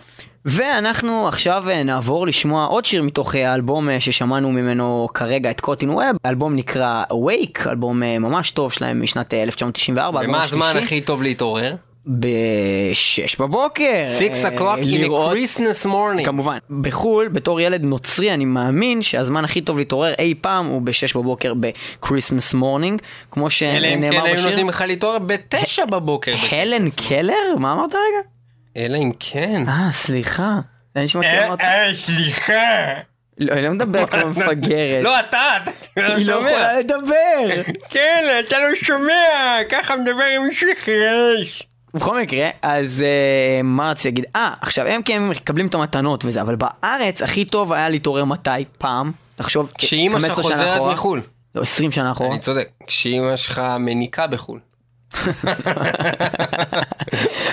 ואנחנו 0.46 1.28
עכשיו 1.28 1.64
נעבור 1.86 2.28
לשמוע 2.28 2.66
עוד 2.66 2.86
שיר 2.86 3.04
מתוך 3.04 3.36
האלבום 3.36 4.00
ששמענו 4.00 4.52
ממנו 4.52 5.08
כרגע 5.14 5.52
את 5.52 5.62
קוטין 5.62 5.90
ווב, 5.90 6.04
האלבום 6.24 6.56
נקרא 6.56 7.04
Awake, 7.12 7.70
אלבום 7.70 8.00
ממש 8.00 8.52
טוב 8.52 8.74
שלהם 8.74 9.04
משנת 9.04 9.34
1994. 9.34 10.22
ומה 10.24 10.44
הזמן 10.44 10.74
הכי 10.78 11.02
טוב 11.02 11.24
להתעורר? 11.24 11.76
בשש 12.08 13.36
בבוקר. 13.36 14.04
6 14.20 14.46
o'clock 14.46 14.84
in 14.84 15.04
a 15.04 15.10
Christmas 15.10 15.86
morning. 15.86 16.26
כמובן. 16.26 16.58
בחו"ל, 16.82 17.28
בתור 17.28 17.62
ילד 17.62 17.84
נוצרי, 17.84 18.34
אני 18.34 18.46
מאמין 18.46 19.02
שהזמן 19.02 19.46
הכי 19.46 19.62
טוב 19.62 19.78
להתעורר 19.78 20.14
אי 20.20 20.34
פעם 20.42 20.66
הוא 20.66 20.82
בשש 20.82 21.16
בבוקר 21.16 21.54
ב-Christmas 21.60 22.54
morning, 22.54 23.04
כמו 23.32 23.50
שנאמר 23.50 23.78
בשיר. 23.78 23.78
אלא 23.78 23.88
אם 23.88 24.12
כן 24.12 24.26
היו 24.26 24.44
נותנים 24.50 24.70
לך 24.70 24.84
להתעורר 24.88 25.20
בתשע 25.20 25.86
בבוקר. 25.86 26.34
הלן 26.52 26.90
קלר? 26.90 27.56
מה 27.58 27.74
אמרת 27.74 27.94
רגע? 27.94 28.30
אלא 28.78 28.98
אם 28.98 29.12
כן. 29.20 29.64
אה, 29.68 29.90
סליחה. 29.94 30.60
זה 30.96 31.02
נשמע 31.02 31.22
כאילו 31.24 31.44
אמרת... 31.44 31.62
אה, 31.62 31.90
סליחה. 31.96 32.54
לא, 33.38 33.54
היא 33.54 33.64
לא 33.64 33.70
מדברת 33.70 34.10
כמו 34.10 34.30
מפגרת. 34.30 35.04
לא, 35.04 35.20
אתה, 35.20 35.42
אתה 35.64 35.72
לא 35.96 36.08
שומע. 36.08 36.16
היא 36.16 36.28
לא 36.28 36.50
יכולה 36.50 36.80
לדבר. 36.80 37.62
כן, 37.94 38.26
אתה 38.40 38.58
לא 38.60 38.76
שומע, 38.76 39.58
ככה 39.70 39.96
מדבר 39.96 40.24
עם 40.36 40.48
מישהו 40.48 40.70
חירש. 40.84 41.69
בכל 41.94 42.22
מקרה, 42.22 42.50
אז 42.62 43.04
uh, 43.04 43.64
מה 43.64 43.92
רציתי 43.92 44.08
להגיד? 44.08 44.26
אה, 44.36 44.54
עכשיו 44.62 44.86
הם 44.86 45.02
כן 45.02 45.28
מקבלים 45.28 45.68
את 45.68 45.76
המתנות 45.76 46.26
וזה, 46.26 46.42
אבל 46.42 46.56
בארץ 46.56 47.22
הכי 47.22 47.46
טוב 47.46 47.74
היה 47.74 47.90
להתעורר 47.90 48.26
מתי? 48.26 48.50
פעם, 48.78 49.12
תחשוב, 49.36 49.72
כשאימא 49.78 50.20
שלך 50.20 50.32
חוזרת 50.32 50.82
מחו"ל. 50.94 51.22
לא, 51.56 51.62
20 51.62 51.92
שנה 51.92 52.12
אחורה. 52.12 52.30
אני 52.32 52.40
צודק, 52.40 52.70
כשאימא 52.88 53.36
שלך 53.36 53.62
מניקה 53.80 54.28
בחו"ל. 54.28 54.60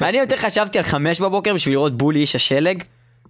אני 0.03 0.19
יותר 0.19 0.37
חשבתי 0.37 0.79
על 0.79 0.85
5 0.85 1.21
בבוקר 1.21 1.55
בשביל 1.55 1.75
לראות 1.75 1.99
בולי 1.99 2.21
איש 2.21 2.37
השלג. 2.37 2.83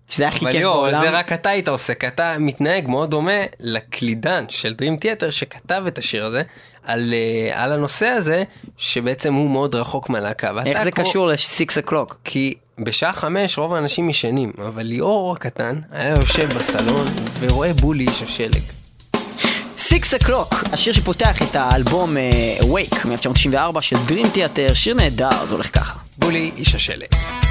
שזה 0.08 0.28
הכי 0.28 0.44
כיף 0.50 0.62
בעולם. 0.62 0.94
אבל 0.94 1.04
זה 1.04 1.10
רק 1.10 1.32
אתה 1.32 1.50
היית 1.50 1.68
עושה, 1.68 1.94
כי 1.94 2.06
אתה 2.06 2.36
מתנהג 2.38 2.88
מאוד 2.88 3.10
דומה 3.10 3.40
לקלידן 3.60 4.44
של 4.48 4.74
Dream 4.78 5.02
Theater 5.02 5.30
שכתב 5.30 5.84
את 5.86 5.98
השיר 5.98 6.24
הזה, 6.24 6.42
על, 6.86 7.14
uh, 7.14 7.56
על 7.56 7.72
הנושא 7.72 8.06
הזה, 8.06 8.44
שבעצם 8.78 9.34
הוא 9.34 9.50
מאוד 9.50 9.74
רחוק 9.74 10.08
מהלהקה. 10.08 10.52
איך 10.66 10.84
זה 10.84 10.90
כמו... 10.90 11.04
קשור 11.04 11.26
ל-6 11.26 11.84
o'clock? 11.84 12.14
כי 12.24 12.54
בשעה 12.78 13.12
חמש 13.12 13.58
רוב 13.58 13.74
האנשים 13.74 14.10
ישנים, 14.10 14.52
אבל 14.68 14.82
ליאור 14.82 15.32
הקטן 15.32 15.80
היה 15.90 16.14
יושב 16.20 16.48
בסלון 16.54 17.06
ורואה 17.40 17.72
בולי 17.72 18.04
איש 18.04 18.22
השלג. 18.22 18.62
6 19.78 20.14
o'clock, 20.14 20.72
השיר 20.72 20.92
שפותח 20.92 21.42
את 21.42 21.56
האלבום 21.56 22.16
uh, 22.16 22.62
Awake 22.62 23.06
מ-1994 23.06 23.80
של 23.80 23.96
Dream 23.96 24.36
Theater, 24.36 24.74
שיר 24.74 24.94
נהדר, 24.94 25.44
זה 25.48 25.54
הולך 25.54 25.78
ככה. 25.78 25.98
בולי 26.18 26.50
איש 26.56 26.74
השלג. 26.74 27.45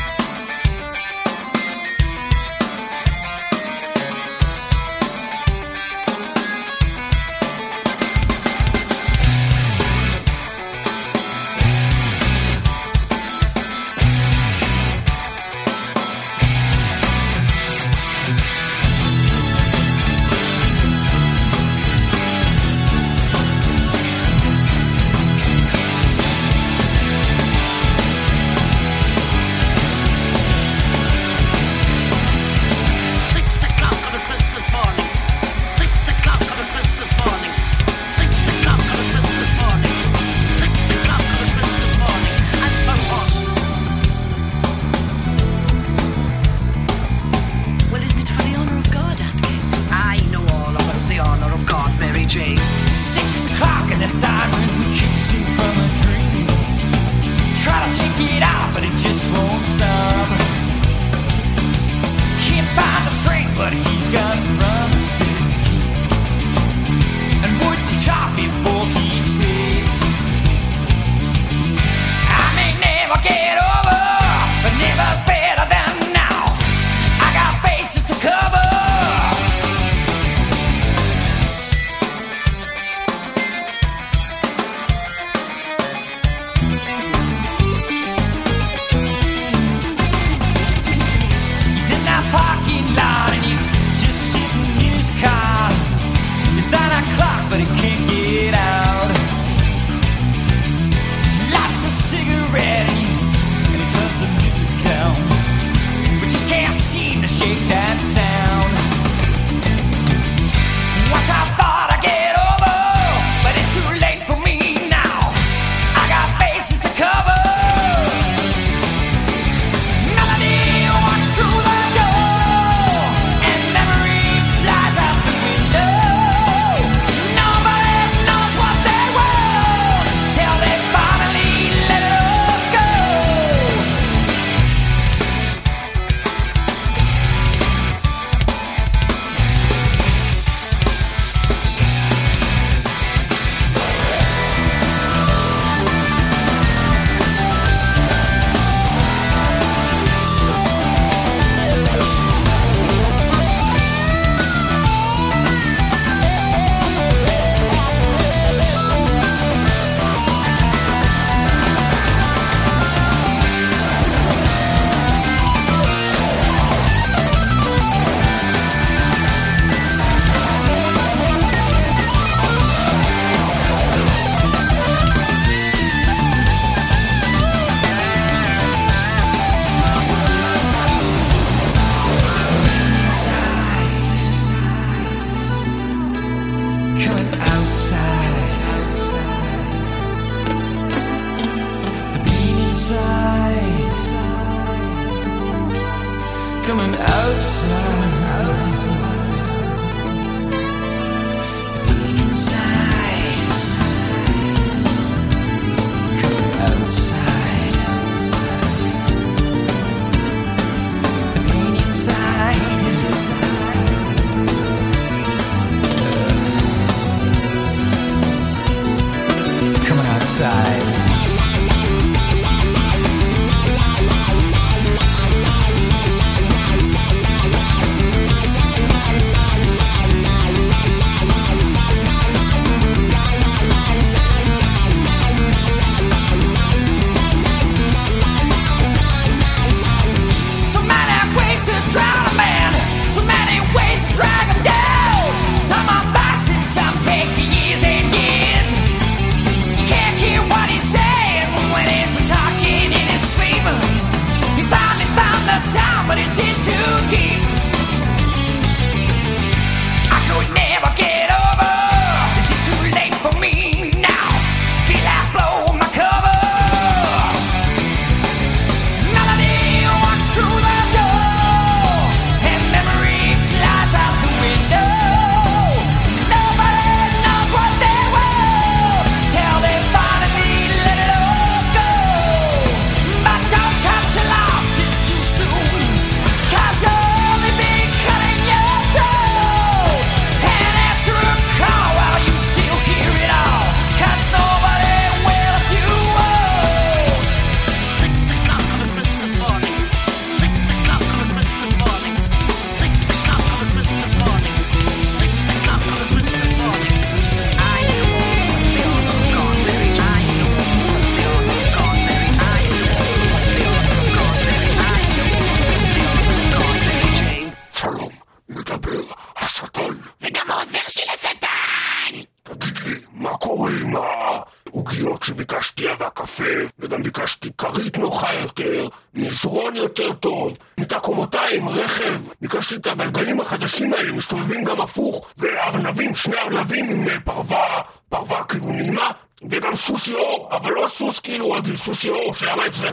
הראש, 342.35 342.43
למה 342.43 342.63
זה... 342.71 342.89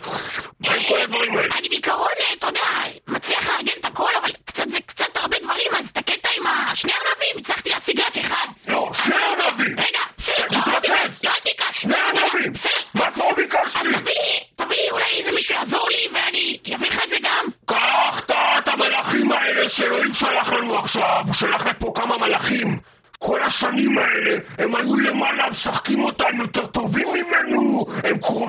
מה 0.60 0.74
עם 0.74 0.82
כל 0.88 1.00
הדברים 1.00 1.36
האלה? 1.36 1.54
אני 1.58 1.68
בעיקרון, 1.68 2.08
אתה 2.38 2.46
יודע, 2.46 2.60
מצליח 3.08 3.48
לארגן 3.48 3.72
את 3.80 3.84
הכל, 3.84 4.10
אבל 4.20 4.30
קצת 4.44 4.68
זה 4.68 4.78
קצת 4.86 5.16
הרבה 5.16 5.36
דברים, 5.42 5.74
אז 5.78 5.88
את 5.88 5.96
הקטע 5.96 6.28
עם 6.36 6.46
השני 6.46 6.92
ארנבים 6.92 7.38
הצלחתי 7.38 7.70
להשיג 7.70 8.00
רק 8.00 8.18
אחד. 8.18 8.46
לא, 8.68 8.90
שני 8.94 9.14
ארנבים! 9.14 9.78
רגע, 9.78 9.98
בסדר, 10.18 10.46
לא 10.50 10.60
תתרכז! 10.60 11.20
לא 11.24 11.30
תיגש! 11.42 11.82
שני 11.82 11.94
ארנבים! 11.94 12.52
בסדר. 12.52 12.72
מה 12.94 13.10
כבר 13.10 13.34
ביקשתי? 13.36 13.78
אז 13.78 13.86
תביא 13.86 14.12
לי, 14.12 14.40
תביא 14.56 14.76
לי 14.76 14.90
אולי 14.90 15.04
איזה 15.18 15.32
מישהו 15.32 15.54
יעזור 15.54 15.88
לי, 15.88 16.08
ואני 16.12 16.58
אביא 16.74 16.88
לך 16.88 17.00
את 17.04 17.10
זה 17.10 17.16
גם. 17.22 17.46
קח 17.66 18.22
את 18.58 18.68
המלאכים 18.68 19.32
האלה 19.32 19.68
שאלוהים 19.68 20.14
שלח 20.14 20.52
לנו 20.52 20.78
עכשיו, 20.78 21.22
הוא 21.26 21.34
שלח 21.34 21.66
לפה 21.66 21.92
כמה 21.94 22.18
מלאכים. 22.18 22.78
כל 23.22 23.42
השנים 23.42 23.98
האלה 23.98 24.36
הם 24.58 24.74
היו 24.74 24.96
למעלה 24.96 25.50
משחקים 25.50 26.04
אותנו 26.04 26.42
יותר 26.42 26.66
טובים 26.66 27.08
ממנו, 27.08 27.86
הם 28.04 28.18
קרובים 28.18 28.41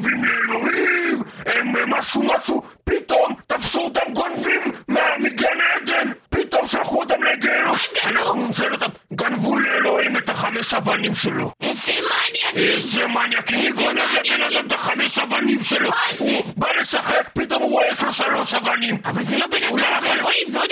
האבנים 11.04 11.16
שלו. 11.16 11.52
איזה 11.62 11.92
מניאק! 11.92 12.56
איזה 12.56 13.08
מניאק! 13.08 13.54
אני 13.54 13.72
גונב 13.72 14.00
לבן 14.00 14.42
אדם 14.42 14.68
את 14.68 14.72
החמש 14.72 15.20
אבנים 15.20 15.64
שלו! 15.64 15.90
הוא 16.18 16.44
בא 16.58 16.68
לשחק, 16.80 17.30
פתאום 17.34 17.64
הוא 17.64 17.72
רואה 17.72 17.88
יש 17.92 18.02
לו 18.02 18.14
שלוש 18.14 18.54
אבנים! 18.54 18.98
אבל 19.06 19.24
זה 19.24 19.38
לא 19.38 19.48
בן 19.48 19.64
אדם, 19.64 20.02
זה 20.02 20.14
אלוהים, 20.14 20.48
זה 20.48 20.60
עוד 20.60 20.70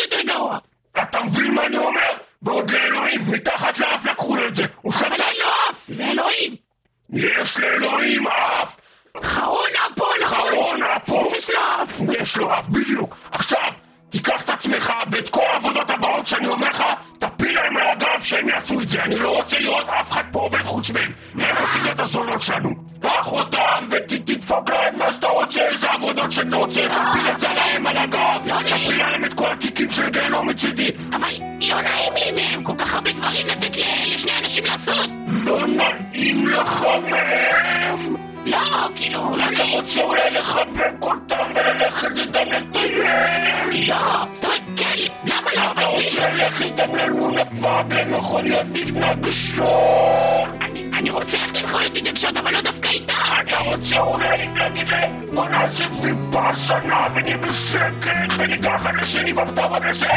Δεν 59.13 59.25
είπα 59.25 59.43
πτώ 59.43 59.67
Παρνασέν. 59.71 60.09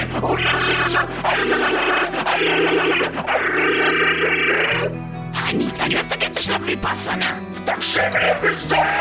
Αν 5.48 5.61
ήταν 5.61 6.00
αυτά 6.00 6.16
και 6.16 6.28
τη 6.28 6.50
λαβή 6.50 6.76
πάθανα. 6.76 7.26
Τα 7.64 7.76
ξεβλέπεις 7.78 8.66
τώρα. 8.66 8.93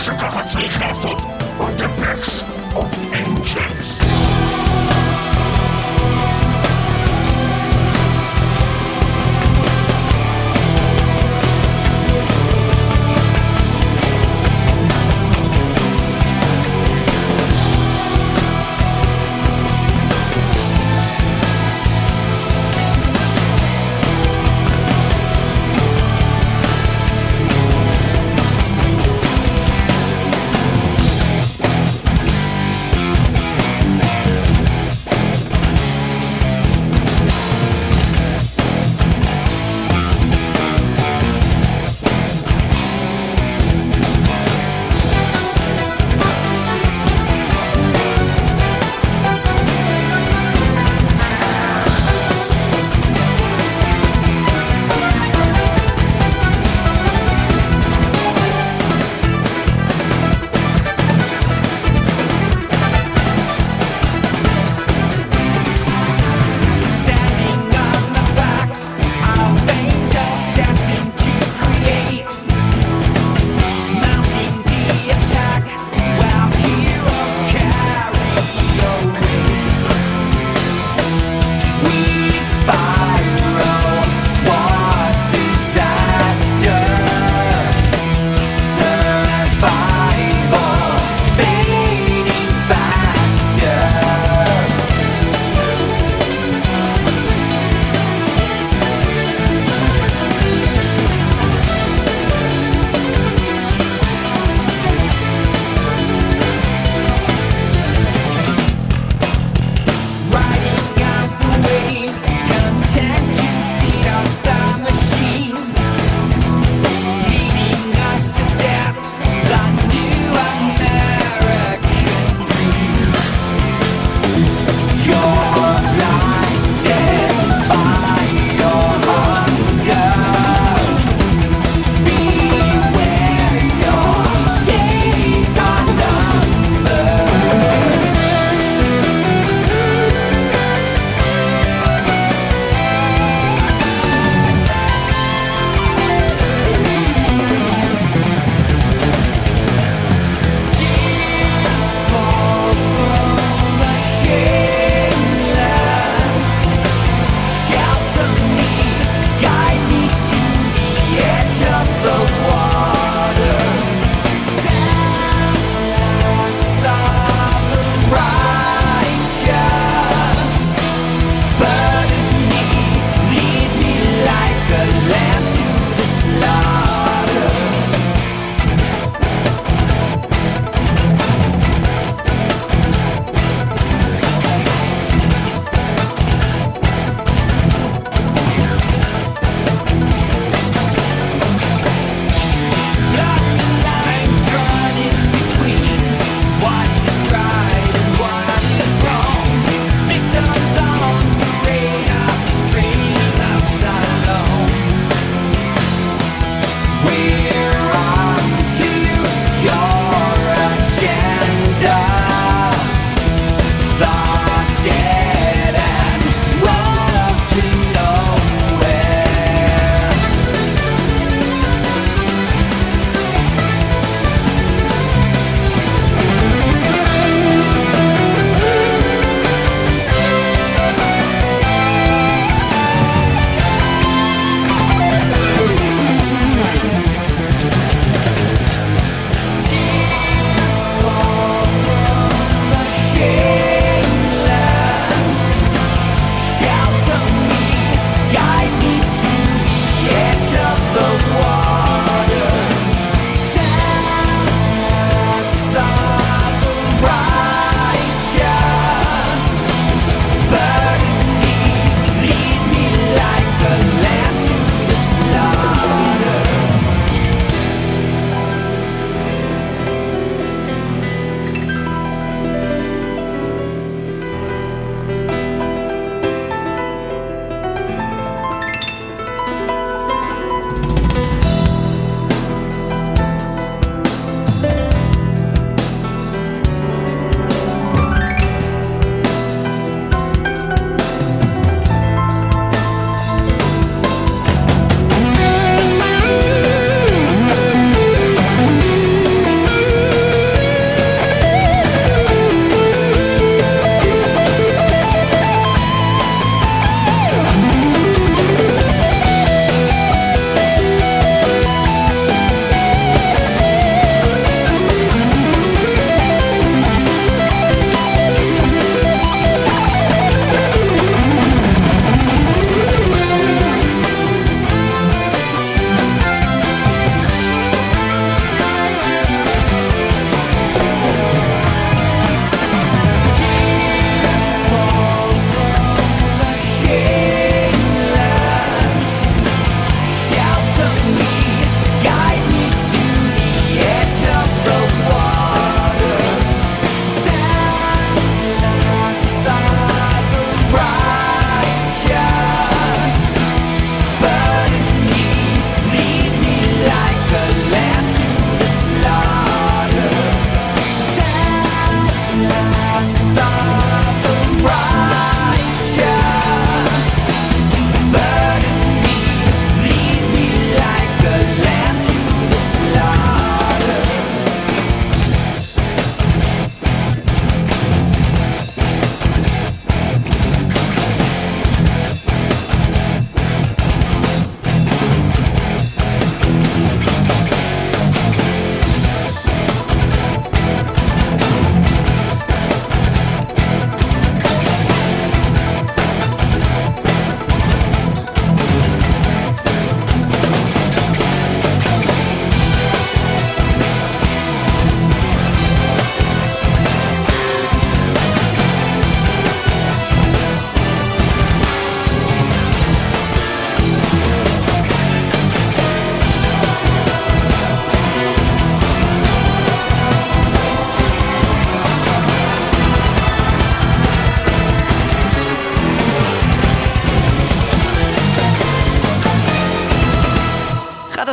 krzykować 0.00 0.50
swoich 0.52 0.72
hasł. 0.72 1.09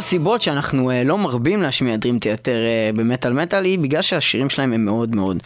הסיבות 0.07 0.41
שאנחנו 0.41 0.91
אה, 0.91 1.03
לא 1.03 1.17
מרבים 1.17 1.61
להשמיע 1.61 1.95
Dream 1.95 2.19
Theater 2.23 2.49
אה, 2.49 2.89
במטאל 2.95 3.33
מטאל 3.33 3.63
היא 3.63 3.79
בגלל 3.79 4.01
שהשירים 4.01 4.49
שלהם 4.49 4.73
הם 4.73 4.85
מאוד 4.85 5.15
מאוד 5.15 5.37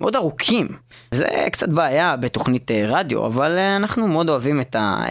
מאוד 0.00 0.16
ארוכים. 0.16 0.68
זה 1.10 1.26
קצת 1.52 1.68
בעיה 1.68 2.16
בתוכנית 2.16 2.70
אה, 2.70 2.84
רדיו, 2.88 3.26
אבל 3.26 3.58
אנחנו 3.58 4.08
מאוד 4.08 4.28
אוהבים 4.28 4.60
את 4.60 4.76
ה... 4.76 5.04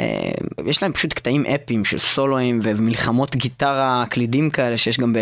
יש 0.66 0.84
להם 0.84 0.94
פשוט 0.94 1.14
קטעים 1.14 1.46
אפיים 1.46 1.86
של 1.86 2.00
סולואים 2.00 2.60
ומלחמות 2.64 3.36
גיטרה, 3.36 4.04
קלידים 4.10 4.50
כאלה 4.50 4.78
שיש 4.78 5.00
גם 5.00 5.16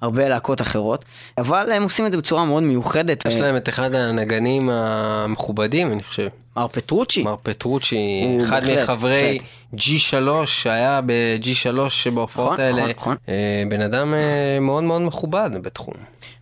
בהרבה 0.00 0.28
להקות 0.28 0.60
אחרות, 0.60 1.04
אבל 1.38 1.72
הם 1.72 1.82
עושים 1.82 2.06
את 2.06 2.12
זה 2.12 2.18
בצורה 2.18 2.44
מאוד 2.44 2.62
מיוחדת. 2.62 3.26
יש 3.26 3.36
להם 3.36 3.56
את 3.56 3.68
אחד 3.68 3.94
הנגנים 3.94 4.70
המכובדים, 4.70 5.92
אני 5.92 6.02
חושב. 6.02 6.28
מר 6.56 6.66
פטרוצ'י. 6.68 7.22
מר 7.22 7.36
פטרוצ'י, 7.42 8.38
אחד 8.40 8.60
בהחלט, 8.60 8.82
מחברי 8.82 9.38
G3 9.74 10.46
שהיה 10.46 11.00
ב-G3 11.06 11.90
שבהופעות 11.90 12.52
נכון, 12.52 12.60
האלה, 12.60 12.76
נכון, 12.76 12.90
נכון. 12.90 13.16
אה, 13.28 13.62
בן 13.68 13.80
אדם 13.80 14.14
אה, 14.14 14.60
מאוד 14.60 14.84
מאוד 14.84 15.02
מכובד 15.02 15.50
בתחום. 15.62 15.94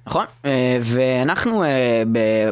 נכון, 0.06 0.24
אה, 0.44 0.78
ואנחנו 0.82 1.64
אה, 1.64 2.02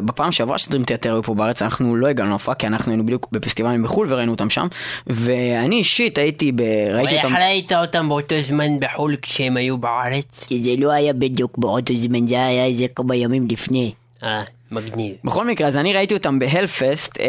בפעם 0.05 0.31
שעברה 0.31 0.57
שדרים 0.57 0.83
תיאטר 0.83 1.13
היו 1.13 1.23
פה 1.23 1.33
בארץ, 1.33 1.61
אנחנו 1.61 1.95
לא 1.95 2.07
הגענו 2.07 2.29
להופעה, 2.29 2.55
כי 2.55 2.67
אנחנו 2.67 2.91
היינו 2.91 3.05
בדיוק 3.05 3.27
בפסטיבלים 3.31 3.83
בחו"ל 3.83 4.13
וראינו 4.13 4.31
אותם 4.31 4.49
שם, 4.49 4.67
ואני 5.07 5.75
אישית 5.75 6.17
הייתי, 6.17 6.51
ב... 6.51 6.61
ראיתי 6.93 7.15
אותם... 7.15 7.35
ראית 7.35 7.73
אותם 7.73 8.09
באותו 8.09 8.35
זמן 8.41 8.79
בחו"ל 8.79 9.15
כשהם 9.21 9.57
היו 9.57 9.77
בארץ? 9.77 10.45
כי 10.47 10.63
זה 10.63 10.71
לא 10.77 10.91
היה 10.91 11.13
בדיוק 11.13 11.57
באותו 11.57 11.95
זמן, 11.95 12.27
זה 12.27 12.45
היה 12.45 12.65
איזה 12.65 12.85
כמה 12.95 13.15
ימים 13.15 13.47
לפני. 13.51 13.93
אה, 14.23 14.43
מגניב. 14.71 15.15
בכל 15.23 15.47
מקרה, 15.47 15.67
אז 15.67 15.77
אני 15.77 15.93
ראיתי 15.93 16.13
אותם 16.13 16.39
בהלפסט, 16.39 17.19
אה, 17.19 17.25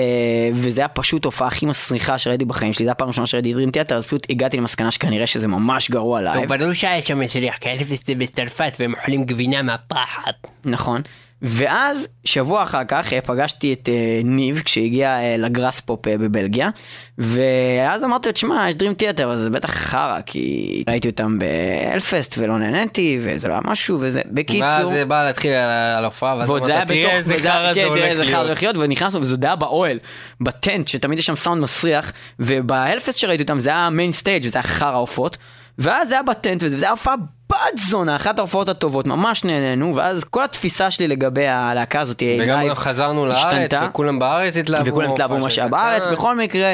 וזה 0.55 0.81
היה 0.81 0.89
פשוט 0.89 1.25
הופעה 1.25 1.49
הכי 1.49 1.67
מסריחה 1.67 2.19
שראיתי 2.19 2.45
בחיים 2.45 2.73
שלי, 2.73 2.85
זו 2.85 2.91
הפעם 2.91 3.09
הראשונה 3.09 3.27
שראיתי 3.27 3.53
Dream 3.53 3.71
Theater, 3.71 3.97
אז 3.97 4.07
פשוט 4.07 4.27
הגעתי 4.31 4.57
למסקנה 4.57 4.91
שכנראה 4.91 5.27
שזה 5.27 5.49
ממש 5.49 5.91
גרוע 5.91 6.21
טוב, 6.21 6.37
live. 6.37 6.55
ברור 6.55 6.73
שהיה 6.73 7.03
שם 7.03 7.19
מסריח, 7.21 7.57
כי 7.57 7.71
Hellfest 7.71 8.07
זה 8.07 8.15
בצרפת 8.15 8.77
והם 8.81 8.95
אוכלים 8.95 9.25
גבינה 9.25 9.63
מהפחד. 9.63 10.33
נכון. 10.65 11.03
ואז, 11.43 12.09
שבוע 12.25 12.63
אחר 12.63 12.85
כך, 12.89 13.13
אה, 13.13 13.21
פגשתי 13.21 13.73
את 13.73 13.89
אה, 13.89 14.21
ניב 14.25 14.63
כשהגיע 14.65 15.09
אה, 15.09 15.37
ל 15.39 15.81
Graspop 15.81 16.09
בבלגיה, 16.09 16.71
ואז 17.19 18.05
אמרתי 18.05 18.29
לו, 18.29 18.33
תשמע, 18.33 18.67
יש 18.69 18.75
Dream 18.75 18.95
Theater, 18.95 19.31
אז 19.31 19.39
זה 19.39 19.51
בטח 19.51 19.71
חרא, 19.71 20.21
כי 20.27 20.85
ראיתי 20.89 21.09
אותם 21.09 21.39
ב 21.39 21.50
Hellfest 21.50 22.35
ולא 22.39 22.59
נהניתי, 22.59 23.19
וזה 23.23 23.49
לא 23.49 23.53
היה 23.53 23.63
משהו, 23.65 23.99
וזה, 24.01 24.21
בקיצור... 24.31 24.69
ואז 24.69 24.89
זה 24.89 25.05
בא 25.05 25.25
להתחיל 25.27 25.53
על 25.53 26.05
ההופעה, 26.05 26.37
ואז 26.37 26.51
אמרת, 26.51 26.89
תראה 26.89 27.17
איזה 27.17 27.39
חרא 27.39 27.75
זה 28.15 28.37
הולך 28.37 28.63
להיות. 28.63 28.77
ונכנסנו, 28.79 29.21
וזה 29.21 29.37
היה 29.43 29.57
באוהל, 29.57 29.99
ב 30.41 30.49
tent, 30.49 30.89
שתמיד 30.89 31.19
יש 31.19 31.27
שם 31.27 31.37
סאונד 31.37 31.63
מסריח, 31.63 32.13
וב 32.39 32.55
Hellfest 32.55 33.19
שראיתי 33.19 33.43
אותם 33.43 33.59
זה 33.59 33.71
היה 33.71 33.91
main 33.91 34.13
stage, 34.13 34.45
וזה 34.45 34.59
היה 34.59 34.63
חרא 34.63 34.99
עופות, 34.99 35.37
ואז 35.79 36.09
זה 36.09 36.15
היה 36.15 36.23
ב 36.23 36.30
tent, 36.30 36.63
וזה 36.63 36.85
היה 36.85 36.91
הופעה 36.91 37.15
בת 37.51 37.79
זונה, 37.91 38.17
אחת 38.17 38.39
ההופעות 38.39 38.69
הטובות, 38.69 39.07
ממש 39.07 39.45
נהנינו, 39.45 39.97
ואז 39.97 40.25
כל 40.25 40.45
התפיסה 40.45 40.91
שלי 40.91 41.09
לגבי 41.09 41.49
הלהקה 41.49 42.01
הזאת, 42.01 42.23
וגם 42.41 42.75
חזרנו 42.75 43.27
לארץ. 43.27 43.71
וכולם 43.89 44.19
בארץ 44.19 44.57
התלהבו. 44.57 44.91
וכולם 44.91 45.11
התלהבו 45.11 45.39
מה 45.39 45.51
שהיה. 45.51 45.69
בארץ, 45.69 46.07
בכל 46.07 46.37
מקרה, 46.37 46.73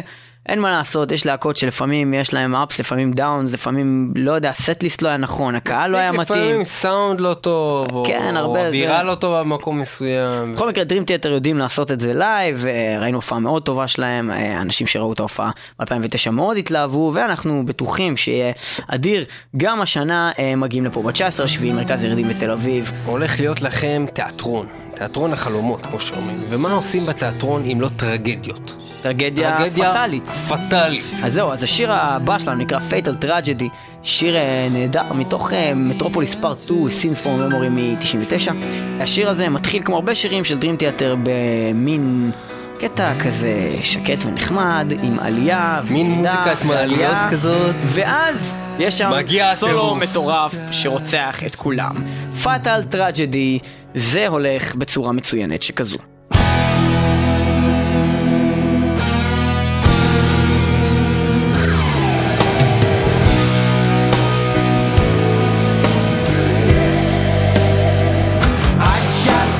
אין 0.49 0.59
מה 0.61 0.71
לעשות, 0.71 1.13
יש 1.13 1.27
להקות 1.27 1.57
שלפעמים 1.57 2.15
יש 2.15 2.35
להם 2.35 2.55
ups, 2.57 2.79
לפעמים 2.81 3.13
downs, 3.13 3.53
לפעמים, 3.53 4.13
לא 4.17 4.33
יודע, 4.33 4.53
setlist 4.53 5.03
לא 5.03 5.09
היה 5.09 5.17
נכון, 5.17 5.55
הקהל 5.55 5.91
לא 5.91 5.97
היה 5.99 6.13
מתאים. 6.13 6.39
לפעמים 6.43 6.65
סאונד 6.65 7.21
לא 7.21 7.35
טוב, 7.35 7.87
או 7.93 8.05
כן, 8.07 8.37
או 8.37 8.55
זה- 8.55 8.67
אווירה 8.67 9.03
לא 9.03 9.15
טובה 9.15 9.43
במקום 9.43 9.81
מסוים. 9.81 10.53
בכל 10.55 10.69
מקרה, 10.69 10.85
Dream 10.85 11.03
Theater 11.05 11.29
יודעים 11.29 11.59
לעשות 11.59 11.93
את 11.93 12.01
זה 12.01 12.15
live, 12.15 12.67
אה, 12.67 12.97
ראינו 13.01 13.19
הופעה 13.19 13.39
מאוד 13.39 13.63
טובה 13.63 13.89
שלהם, 13.89 14.31
אה, 14.31 14.61
אנשים 14.61 14.87
שראו 14.87 15.13
את 15.13 15.21
ההופעה 15.21 15.51
ב-2009 15.81 16.31
מאוד 16.33 16.57
התלהבו, 16.57 17.11
ואנחנו 17.15 17.63
בטוחים 17.67 18.17
שיהיה 18.17 18.53
אדיר. 18.89 19.25
גם 19.57 19.81
השנה 19.81 20.31
אה, 20.39 20.57
מגיעים 20.57 20.85
לפה 20.85 21.03
ב-19 21.03 21.43
השביעי, 21.43 21.73
מרכז 21.73 22.05
ירידים 22.05 22.29
בתל 22.29 22.51
אביב. 22.51 22.93
הולך 23.07 23.41
להיות 23.41 23.63
לכם 23.63 24.07
תיאטרון, 24.13 24.67
תיאטרון 24.95 25.33
החלומות, 25.33 25.87
כמו 25.87 26.01
שאומרים. 26.01 26.41
ומה 26.51 26.73
עושים 26.73 27.03
בתיאטרון 27.07 27.65
אם 27.73 27.81
לא 27.81 27.89
טרגדיות? 27.97 28.75
טרגדיה 29.03 29.59
פטאלית. 29.75 30.29
פטאלית. 30.29 31.05
אז 31.25 31.33
זהו, 31.33 31.53
אז 31.53 31.63
השיר 31.63 31.93
הבא 31.93 32.39
שלנו 32.39 32.57
נקרא 32.57 32.79
Fatal 32.91 33.25
Tragedy, 33.25 33.65
שיר 34.03 34.37
אה, 34.37 34.69
נהדר 34.71 35.13
מתוך 35.13 35.53
מטרופוליס 35.77 36.35
פארט 36.35 36.59
2, 36.59 36.87
Scenes 36.87 37.25
for 37.25 37.53
Memory 37.53 37.69
מ-99. 37.71 38.53
השיר 39.01 39.31
הזה 39.31 39.49
מתחיל 39.49 39.83
כמו 39.83 39.97
הרבה 39.97 40.15
שירים 40.15 40.45
של 40.45 40.59
Dream 40.59 40.81
Theater 40.81 41.17
במין 41.23 42.31
קטע 42.79 43.13
כזה 43.25 43.69
שקט 43.83 44.25
ונחמד, 44.25 44.93
עם 45.03 45.19
עלייה, 45.19 45.81
מין 45.91 46.07
וירידה, 46.07 46.45
מוזיקת 46.45 46.65
מעליות 46.65 47.17
כזאת. 47.31 47.75
ואז 47.83 48.55
יש 48.79 48.99
שם 48.99 49.11
סולו 49.55 49.73
הטירוף. 49.73 49.99
מטורף 50.03 50.55
שרוצח 50.71 51.45
את 51.47 51.55
כולם. 51.55 51.97
Fatal 52.45 52.95
Tragedy, 52.95 53.67
זה 53.95 54.29
הולך 54.29 54.75
בצורה 54.75 55.13
מצוינת 55.13 55.63
שכזו. 55.63 55.99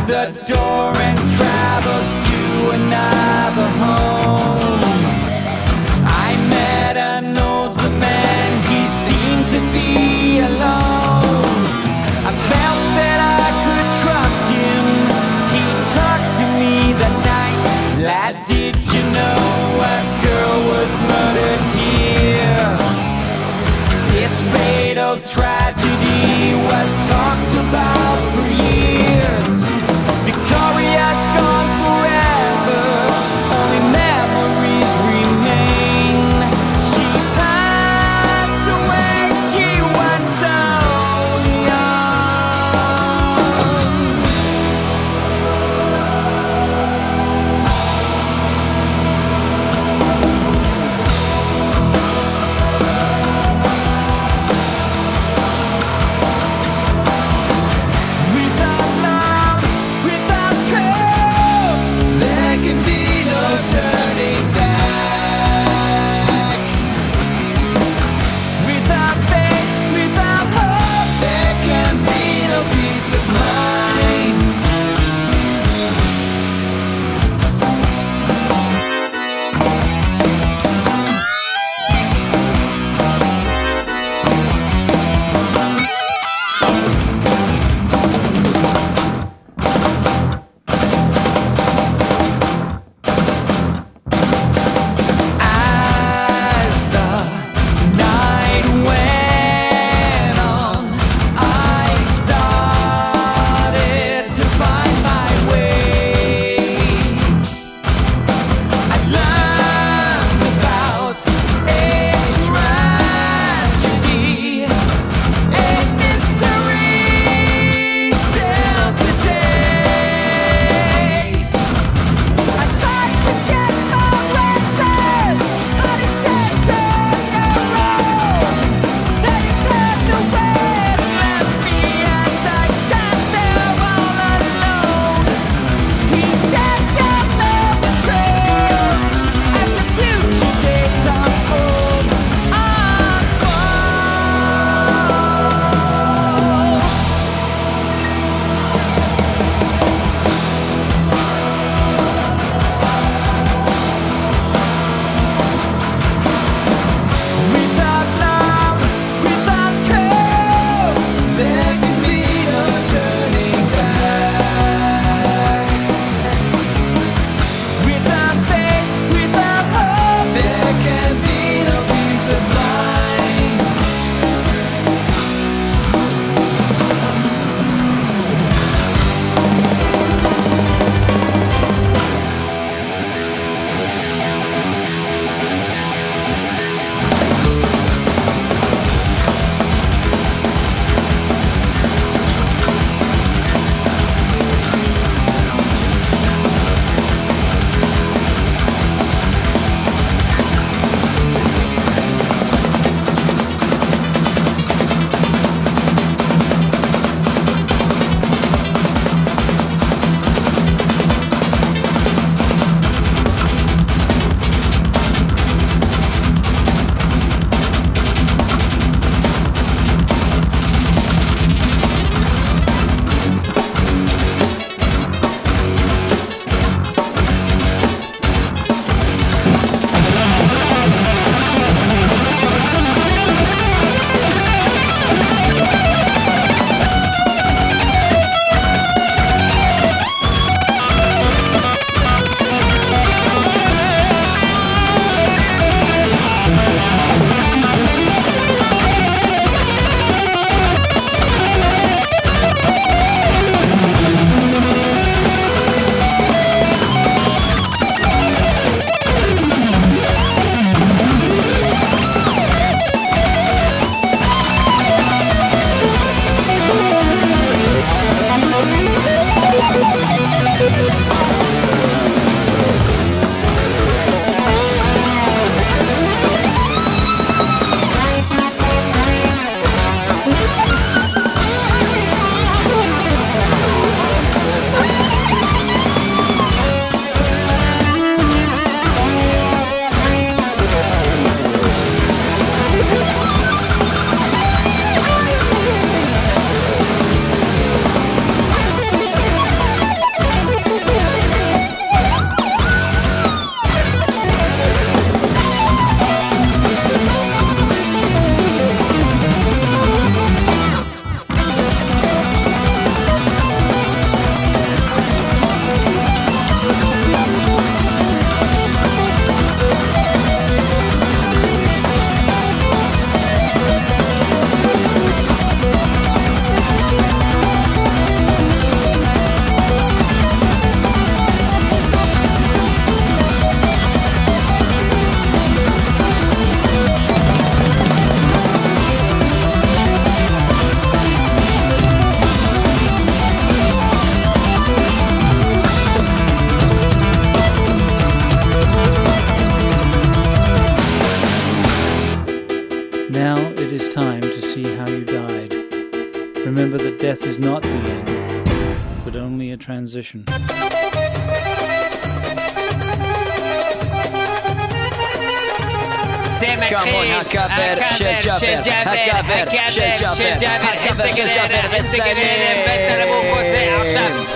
The 0.07 0.27
door 0.47 0.74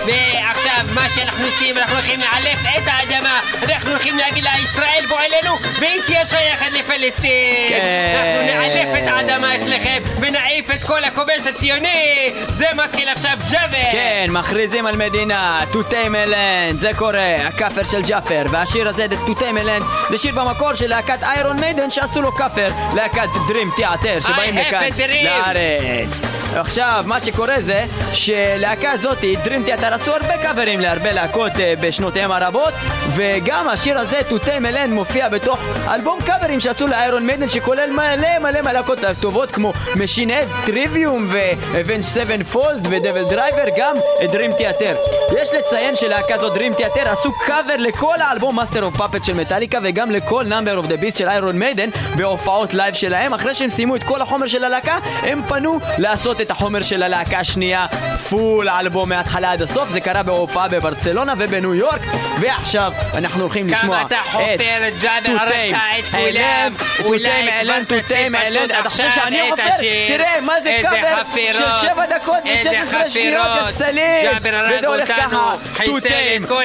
ועכשיו 0.05 0.85
מה 0.93 1.09
שאנחנו 1.09 1.45
עושים, 1.45 1.77
אנחנו 1.77 1.95
הולכים 1.95 2.19
לאלף 2.19 2.59
את 2.77 2.83
האדמה, 2.85 3.39
אנחנו 3.63 3.89
הולכים 3.89 4.17
להגיד 4.17 4.43
לה, 4.43 4.51
ישראל 4.63 5.03
בוא 5.09 5.17
אלינו, 5.19 5.55
והיא 5.79 6.01
תהיה 6.05 6.25
שייכת 6.25 6.71
לפלסטין. 6.71 7.69
כן. 7.69 8.15
אנחנו 8.15 8.45
נאלף 8.45 9.03
את 9.03 9.07
האדמה 9.07 9.55
אצלכם, 9.55 9.97
ונעיף 10.19 10.71
את 10.71 10.83
כל 10.83 11.03
הכובש 11.03 11.47
הציוני, 11.49 12.31
זה 12.47 12.65
מתחיל 12.75 13.09
עכשיו 13.09 13.37
ג'אבר. 13.51 13.91
כן, 13.91 14.25
מכריזים 14.29 14.87
על 14.87 14.95
מדינה, 14.95 15.59
תותי 15.71 16.09
מלנד, 16.09 16.79
זה 16.79 16.91
קורה, 16.97 17.35
הכאפר 17.35 17.83
של 17.83 18.01
ג'אפר, 18.01 18.45
והשיר 18.49 18.89
הזה, 18.89 19.05
תותי 19.25 19.51
מלנד, 19.51 19.83
זה 20.09 20.17
שיר 20.17 20.35
במקור 20.35 20.75
של 20.75 20.87
להקת 20.87 21.23
איירון 21.23 21.59
מיידן 21.59 21.89
שעשו 21.89 22.21
לו 22.21 22.31
כאפר, 22.31 22.69
להקת 22.95 23.29
דרים 23.47 23.71
תיאטר, 23.75 24.19
שבאים 24.19 24.57
לכאן. 24.57 24.79
לארץ. 25.23 26.38
עכשיו, 26.55 27.03
מה 27.07 27.21
שקורה 27.21 27.61
זה 27.61 27.85
שלהקה 28.13 28.91
הזאתי, 28.91 29.35
Dream 29.43 29.63
Theater, 29.63 29.93
עשו 29.93 30.11
הרבה 30.11 30.37
קאברים 30.37 30.79
להרבה 30.79 31.11
להקות 31.11 31.51
אה, 31.59 31.73
בשנותיהם 31.81 32.31
הרבות, 32.31 32.73
וגם 33.15 33.69
השיר 33.69 33.99
הזה, 33.99 34.21
To 34.29 34.59
Tame 34.59 34.73
a 34.73 34.76
Land, 34.76 34.93
מופיע 34.93 35.29
בתוך 35.29 35.59
אלבום 35.87 36.19
קאברים 36.25 36.59
שעשו 36.59 36.87
ל 36.87 36.95
Iron 36.95 37.25
Maiden, 37.25 37.49
שכולל 37.49 37.91
מלא 37.91 38.39
מלא 38.39 38.61
מהלהקות 38.61 39.03
הטובות 39.03 39.51
כמו 39.51 39.73
Machine 39.95 40.31
Head, 40.31 40.47
Trivium 40.65 41.27
ו 41.31 42.03
Avenged 42.03 42.43
Sevenfold 42.51 42.87
ו 42.89 43.25
DevilDriver, 43.29 43.65
גם 43.77 43.95
Dream 44.31 44.51
Theater. 44.53 44.95
יש 45.37 45.49
לציין 45.53 45.95
שלהקה 45.95 46.37
זו 46.37 46.49
Dream 46.49 46.73
Theater 46.73 47.09
עשו 47.09 47.31
קאבר 47.45 47.75
לכל 47.77 48.15
האלבום 48.21 48.55
Master 48.55 48.83
of 48.83 48.97
Puppets 48.97 49.23
של 49.23 49.33
מטאליקה 49.33 49.79
וגם 49.83 50.11
לכל 50.11 50.43
Number 50.43 50.77
of 50.77 50.85
the 50.85 50.97
Beast 50.97 51.17
של 51.17 51.27
Iron 51.27 51.59
Maiden 51.59 51.89
בהופעות 52.17 52.73
live 52.73 52.93
שלהם. 52.93 53.33
אחרי 53.33 53.55
שהם 53.55 53.69
סיימו 53.69 53.95
את 53.95 54.03
כל 54.03 54.21
החומר 54.21 54.47
של 54.47 54.63
הלהקה, 54.63 54.97
הם 55.23 55.41
פנו 55.41 55.79
לעשות 55.97 56.38
את 56.41 56.51
החומר 56.51 56.81
של 56.81 57.03
הלהקה 57.03 57.39
השנייה 57.39 57.87
full 58.29 58.69
album 58.69 59.09
מההתחלה 59.09 59.51
עד 59.51 59.61
הסוף. 59.61 59.89
זה 59.89 60.01
קרה 60.01 60.23
בהופעה 60.23 60.67
בברצלונה 60.67 61.33
ובניו 61.37 61.75
יורק, 61.75 62.01
ועכשיו 62.39 62.93
אנחנו 63.17 63.41
הולכים 63.41 63.67
לשמוע 63.67 63.97
כמה 63.97 64.07
אתה 64.07 64.17
חופר, 64.31 64.89
ג'אבר, 65.01 65.37
הרגת 65.39 65.75
את 65.99 66.15
כולם. 67.01 67.45
מעלן, 67.45 67.83
תותי 67.83 68.29
מעלן, 68.29 68.65
אתה 68.79 68.89
חושב 68.89 69.11
שאני 69.11 69.41
חופר? 69.49 69.63
תראה, 70.07 70.41
מה 70.41 70.61
זה 70.63 70.79
קאבר 70.81 71.53
של 71.53 71.71
7 71.81 72.05
דקות 72.05 72.37
ו-16 72.45 73.09
שניות, 73.09 73.47
יא 73.65 73.71
סלאם! 73.71 74.23
ג'אבר 74.23 74.55
הרג 74.55 74.77
וזה 74.77 74.87
הולך 74.87 75.07
ככה, 75.07 75.55
תותים, 75.85 76.43
את 76.43 76.49
כל 76.49 76.63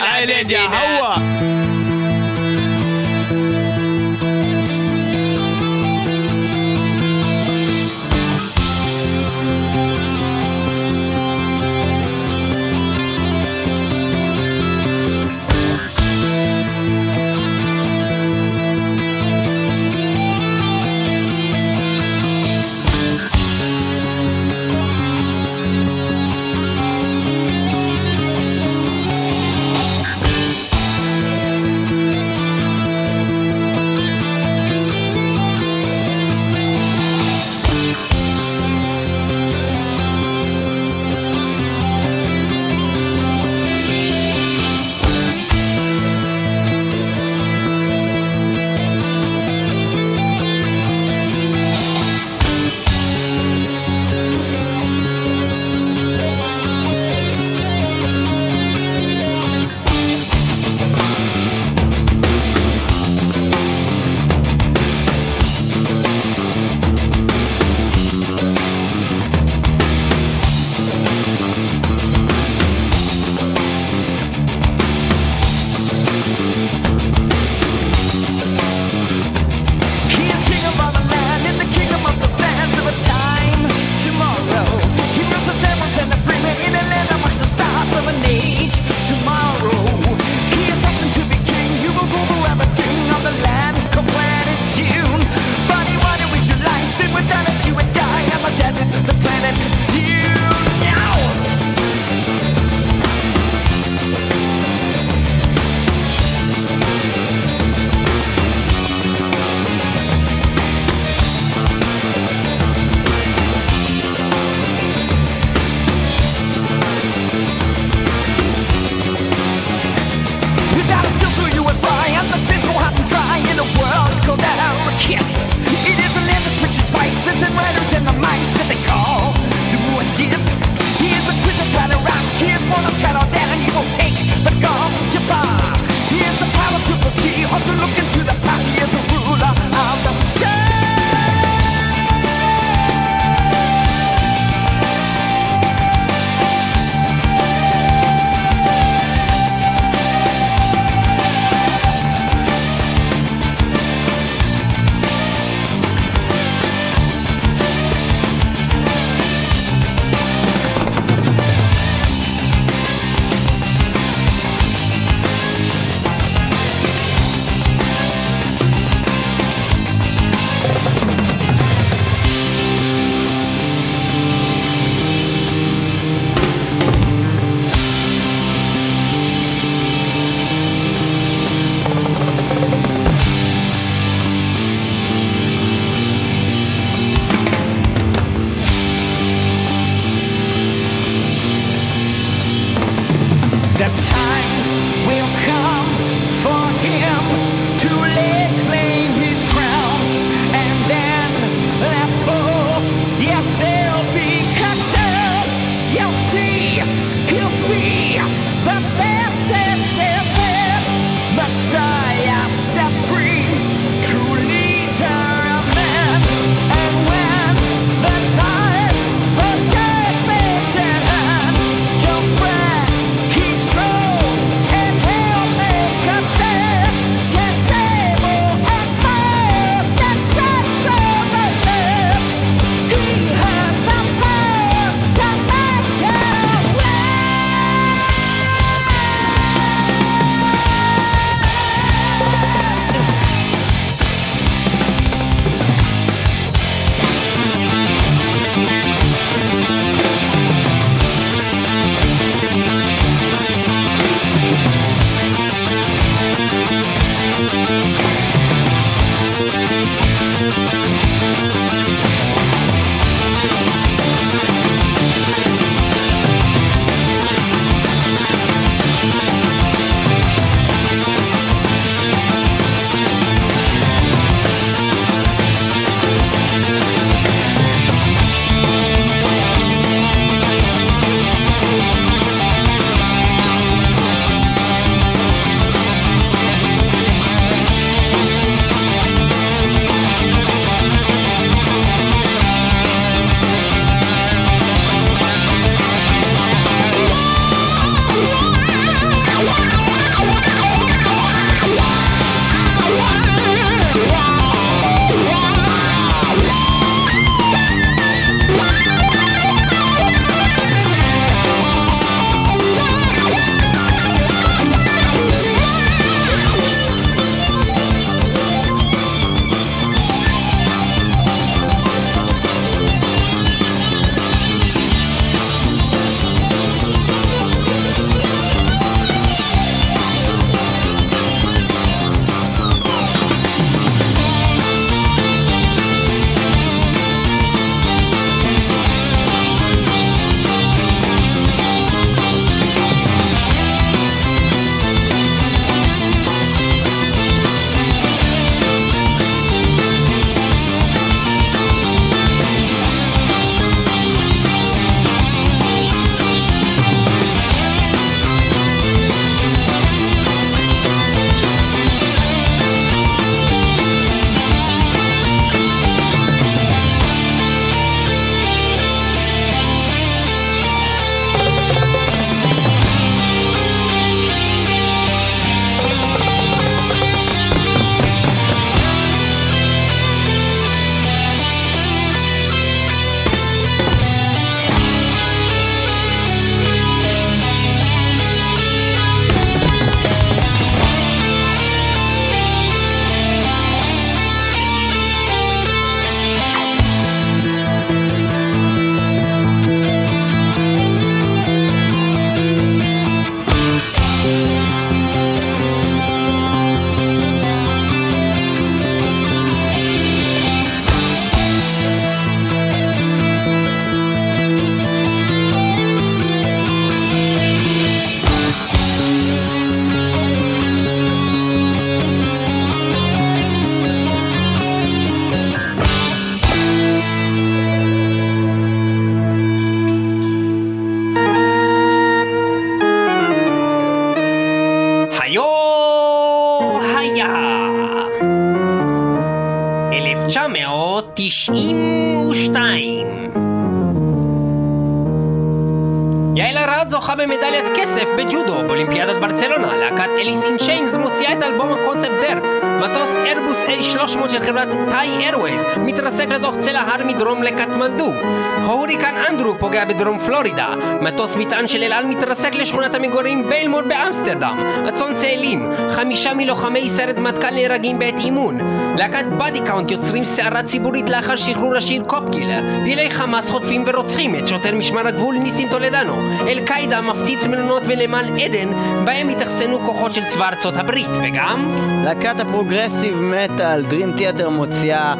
פוגע 459.64 459.84
בדרום 459.84 460.18
פלורידה. 460.18 460.68
מטוס 461.00 461.36
מטען 461.36 461.68
של 461.68 461.82
אל 461.82 461.92
על 461.92 462.06
מתרסק 462.06 462.54
לשכונת 462.54 462.94
המגורים 462.94 463.48
ביילמר 463.48 463.82
באמסטרדם. 463.82 464.58
אסון 464.88 465.14
צאלים. 465.14 465.68
חמישה 465.90 466.34
מלוחמי 466.34 466.90
סיירת 466.90 467.16
מטכ"ל 467.16 467.50
נהרגים 467.50 467.98
בעת 467.98 468.14
אימון. 468.18 468.58
להקת 468.96 469.24
Body 469.24 469.60
Count 469.66 469.90
יוצרים 469.90 470.24
סערה 470.24 470.62
ציבורית 470.62 471.10
לאחר 471.10 471.36
שחרור 471.36 471.76
השיר 471.76 472.04
Cop 472.34 472.42
Killer. 472.42 472.60
פעילי 472.84 473.10
חמאס 473.10 473.50
חוטפים 473.50 473.84
ורוצחים 473.86 474.34
את 474.34 474.46
שוטר 474.46 474.74
משמר 474.74 475.06
הגבול 475.06 475.36
ניסים 475.38 475.68
טולדנו. 475.68 476.14
אל-קאידה 476.48 477.00
מפציץ 477.00 477.46
מלונות 477.46 477.82
בנמל 477.82 478.24
עדן, 478.44 478.68
בהם 479.04 479.28
התאכסנו 479.28 479.78
כוחות 479.86 480.14
של 480.14 480.24
צבא 480.24 480.48
ארצות 480.48 480.76
הברית, 480.76 481.10
וגם... 481.22 481.94
להקת 482.04 482.40
ה 482.40 482.47
progressive 482.47 483.16
metal, 483.20 483.84
Dream 483.90 484.18
Theater 484.18 484.48
מוציאה 484.48 485.14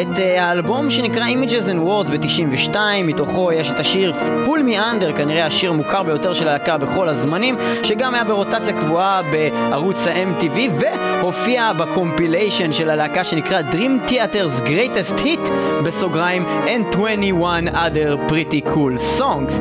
את 0.00 0.18
אה, 0.18 0.44
האלבום 0.44 0.90
שנקרא 0.90 1.24
Images 1.26 1.66
and 1.66 1.86
Words 1.86 2.10
ב-92, 2.10 2.76
מתוכו 3.04 3.52
יש 3.52 3.70
את 3.70 3.80
השיר 3.80 4.12
פול 4.44 4.62
מי 4.62 4.78
אנדר, 4.78 5.16
כנראה 5.16 5.46
השיר 5.46 5.70
המוכר 5.70 6.02
ביותר 6.02 6.34
של 6.34 6.48
הלהקה 6.48 6.78
בכל 6.78 7.08
הזמנים, 7.08 7.56
שגם 7.82 8.14
היה 8.14 8.24
ברוטציה 8.24 8.80
קבועה 8.80 9.22
בערוץ 9.22 10.06
ה-MTV, 10.06 10.58
והופיע 10.78 11.72
בקומפיליישן 11.72 12.72
של 12.72 12.90
הלהקה 12.90 13.24
שנקרא 13.24 13.60
Dream 13.72 14.10
Theater's 14.10 14.62
Greatest 14.66 15.20
Hit, 15.20 15.50
בסוגריים, 15.84 16.46
and 16.59 16.91
21 16.91 17.67
other 17.69 18.17
pretty 18.27 18.61
cool 18.61 18.97
songs. 19.17 19.53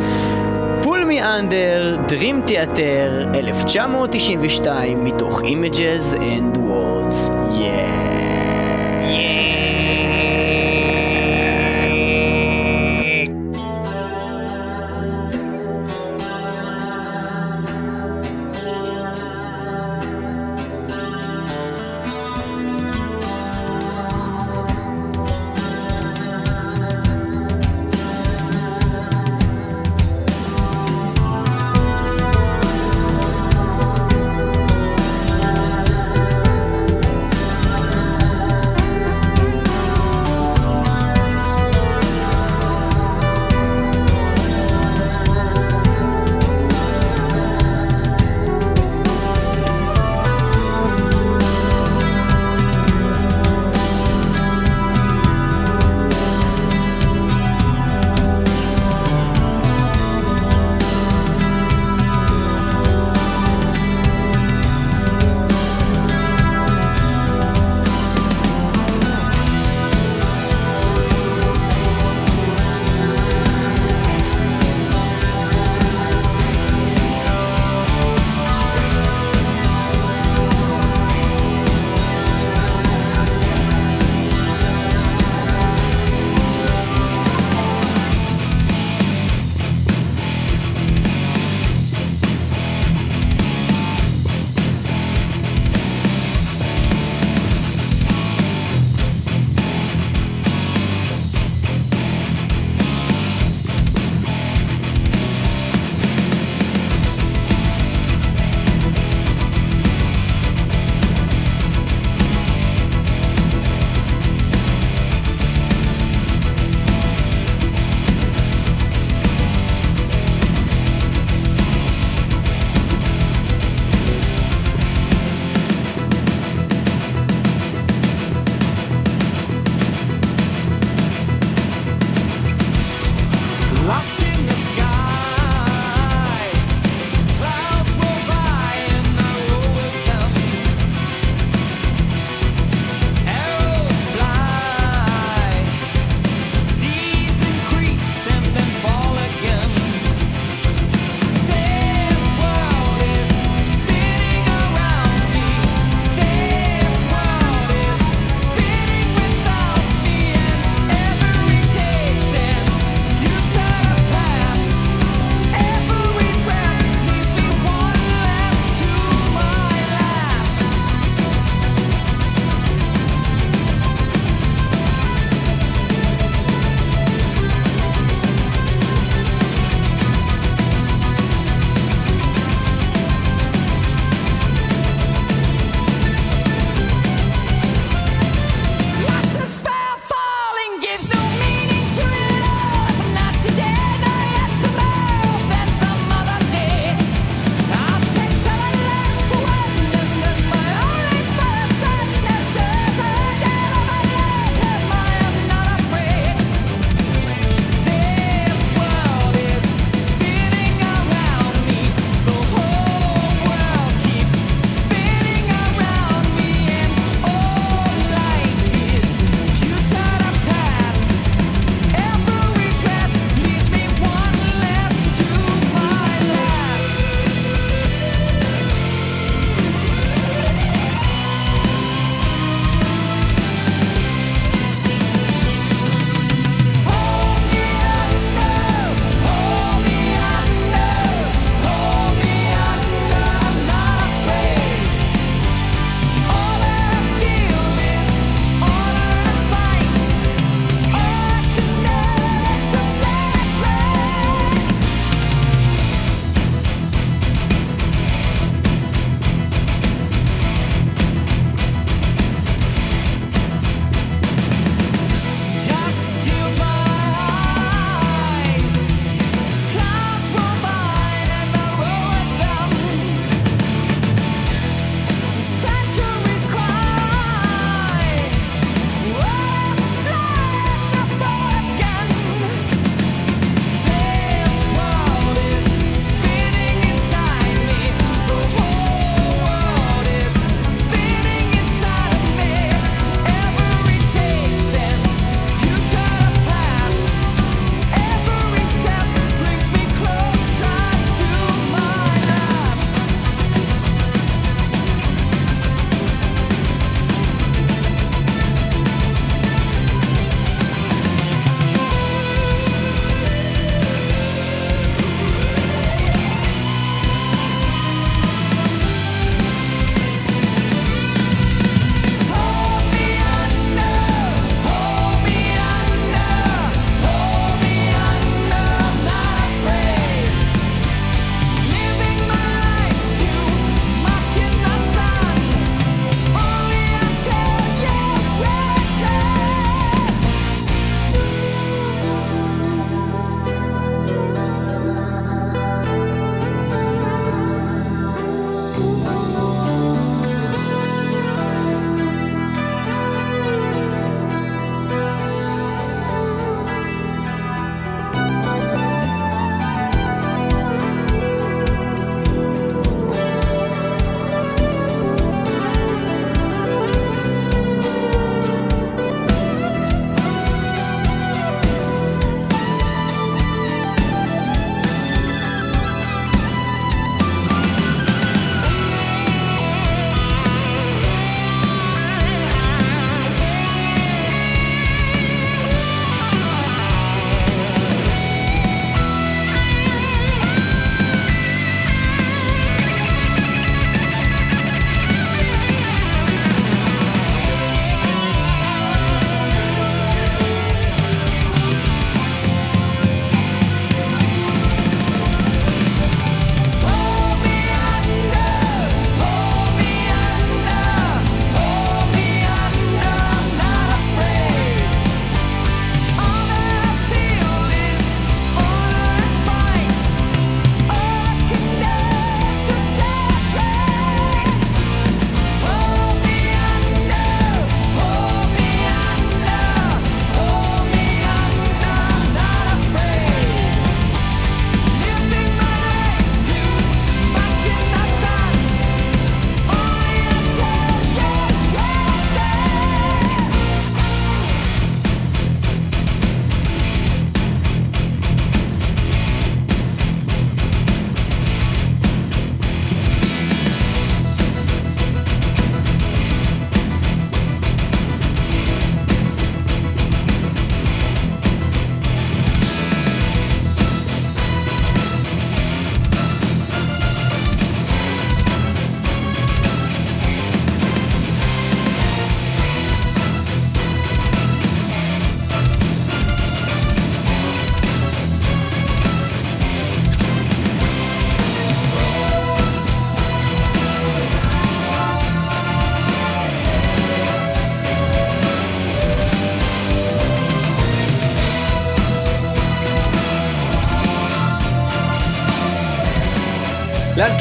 פול 0.82 1.04
מי 1.04 1.22
אנדר, 1.22 1.96
Dream 2.08 2.50
Theater, 2.50 3.26
1992, 3.34 5.04
מתוך 5.04 5.40
Images 5.42 6.14
and 6.14 6.56
Words. 6.56 6.77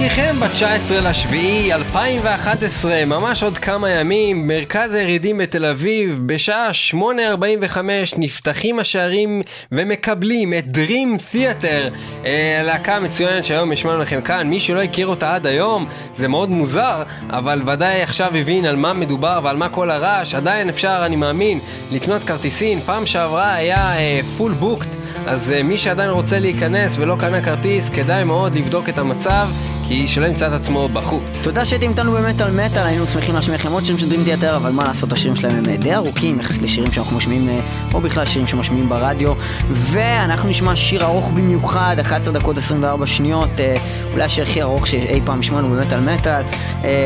להזכירכם, 0.00 0.40
ב-19 0.40 0.94
לשביעי 1.08 1.72
2011, 1.72 3.04
ממש 3.04 3.42
עוד 3.42 3.58
כמה 3.58 3.90
ימים, 3.90 4.48
מרכז 4.48 4.94
הירידים 4.94 5.38
בתל 5.38 5.64
אביב, 5.64 6.22
בשעה 6.26 6.70
8.45 6.92 7.78
נפתחים 8.16 8.78
השערים 8.78 9.42
ומקבלים 9.72 10.54
את 10.54 10.64
Dream 10.74 11.34
Theater, 11.34 11.94
אה, 12.24 12.60
הלהקה 12.60 12.96
המצוינת 12.96 13.44
שהיום 13.44 13.72
השמענו 13.72 13.98
לכם 13.98 14.20
כאן, 14.20 14.46
מי 14.46 14.60
שלא 14.60 14.82
הכיר 14.82 15.06
אותה 15.06 15.34
עד 15.34 15.46
היום, 15.46 15.86
זה 16.14 16.28
מאוד 16.28 16.50
מוזר, 16.50 17.02
אבל 17.30 17.62
ודאי 17.66 18.02
עכשיו 18.02 18.36
הבין 18.36 18.64
על 18.64 18.76
מה 18.76 18.92
מדובר 18.92 19.40
ועל 19.44 19.56
מה 19.56 19.68
כל 19.68 19.90
הרעש, 19.90 20.34
עדיין 20.34 20.68
אפשר, 20.68 21.02
אני 21.06 21.16
מאמין, 21.16 21.58
לקנות 21.92 22.24
כרטיסים, 22.24 22.80
פעם 22.80 23.06
שעברה 23.06 23.54
היה 23.54 23.92
פול 24.36 24.52
בוקט, 24.52 24.88
אז 25.26 25.50
אה, 25.50 25.62
מי 25.62 25.78
שעדיין 25.78 26.10
רוצה 26.10 26.38
להיכנס 26.38 26.96
ולא 26.98 27.16
קנה 27.18 27.40
כרטיס, 27.40 27.90
כדאי 27.90 28.24
מאוד 28.24 28.56
לבדוק 28.56 28.88
את 28.88 28.98
המצב, 28.98 29.48
כי 29.88 30.08
שלא 30.08 30.26
ימצא 30.26 30.46
את 30.46 30.52
עצמו 30.52 30.88
בחוץ. 30.88 31.44
תודה 31.44 31.64
שהייתם 31.64 31.90
איתנו 31.90 32.12
במטאל 32.12 32.50
מטאל, 32.50 32.86
היינו 32.86 33.06
שמחים 33.06 33.34
להשמיע 33.34 33.56
לכם 33.56 33.72
עוד 33.72 33.84
שירים 33.84 33.98
של 33.98 34.08
דרים 34.08 34.24
תיאטר, 34.24 34.56
אבל 34.56 34.70
מה 34.70 34.84
לעשות, 34.84 35.12
השירים 35.12 35.36
שלהם 35.36 35.56
הם 35.56 35.64
אה, 35.68 35.76
די 35.76 35.94
ארוכים 35.94 36.40
יחסית 36.40 36.62
לשירים 36.62 36.92
שאנחנו 36.92 37.16
משמיעים, 37.16 37.48
אה, 37.48 37.60
או 37.94 38.00
בכלל 38.00 38.26
שירים 38.26 38.46
שמשמיעים 38.46 38.88
ברדיו. 38.88 39.32
ואנחנו 39.70 40.48
נשמע 40.48 40.76
שיר 40.76 41.04
ארוך 41.04 41.30
במיוחד, 41.30 41.96
11 42.00 42.34
דקות 42.34 42.58
24 42.58 43.06
שניות, 43.06 43.48
אה, 43.60 43.76
אולי 44.12 44.24
השיר 44.24 44.44
הכי 44.44 44.62
ארוך 44.62 44.86
שאי 44.86 45.20
פעם 45.24 45.40
השמענו 45.40 45.68
במטאל 45.68 46.00
מטאל. 46.00 46.42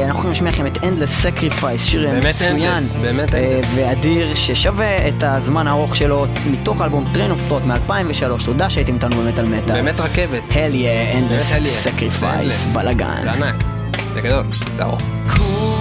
אנחנו 0.06 0.08
יכולים 0.08 0.28
להשמיע 0.28 0.52
לכם 0.52 0.66
את 0.66 0.76
Endless 0.76 1.26
Sacrifice, 1.26 1.78
שיר 1.78 2.10
מצוין. 2.28 2.84
ואדיר, 3.74 4.34
ששווה 4.34 5.08
את 5.08 5.24
הזמן 5.24 5.66
הארוך 5.66 5.96
שלו, 5.96 6.26
מתוך 6.50 6.80
האלבום 6.80 7.04
Train 7.14 7.16
of 7.16 7.52
Thought 7.52 7.66
מ-2003. 7.66 8.44
תודה 8.44 8.70
שהייתם 8.70 8.94
איתנו 8.94 9.16
במטאל 9.16 9.44
מטאל. 9.44 9.74
באמת 9.74 10.00
רכבת. 10.00 10.42
Hell 10.50 10.54
yeah, 10.54 11.16
Endless. 11.16 11.86
Sacrifice, 11.86 12.71
Endless. 12.72 12.78
בלאגן. 12.78 13.22
זה 13.22 13.32
ענק, 13.32 13.54
זה 14.14 15.71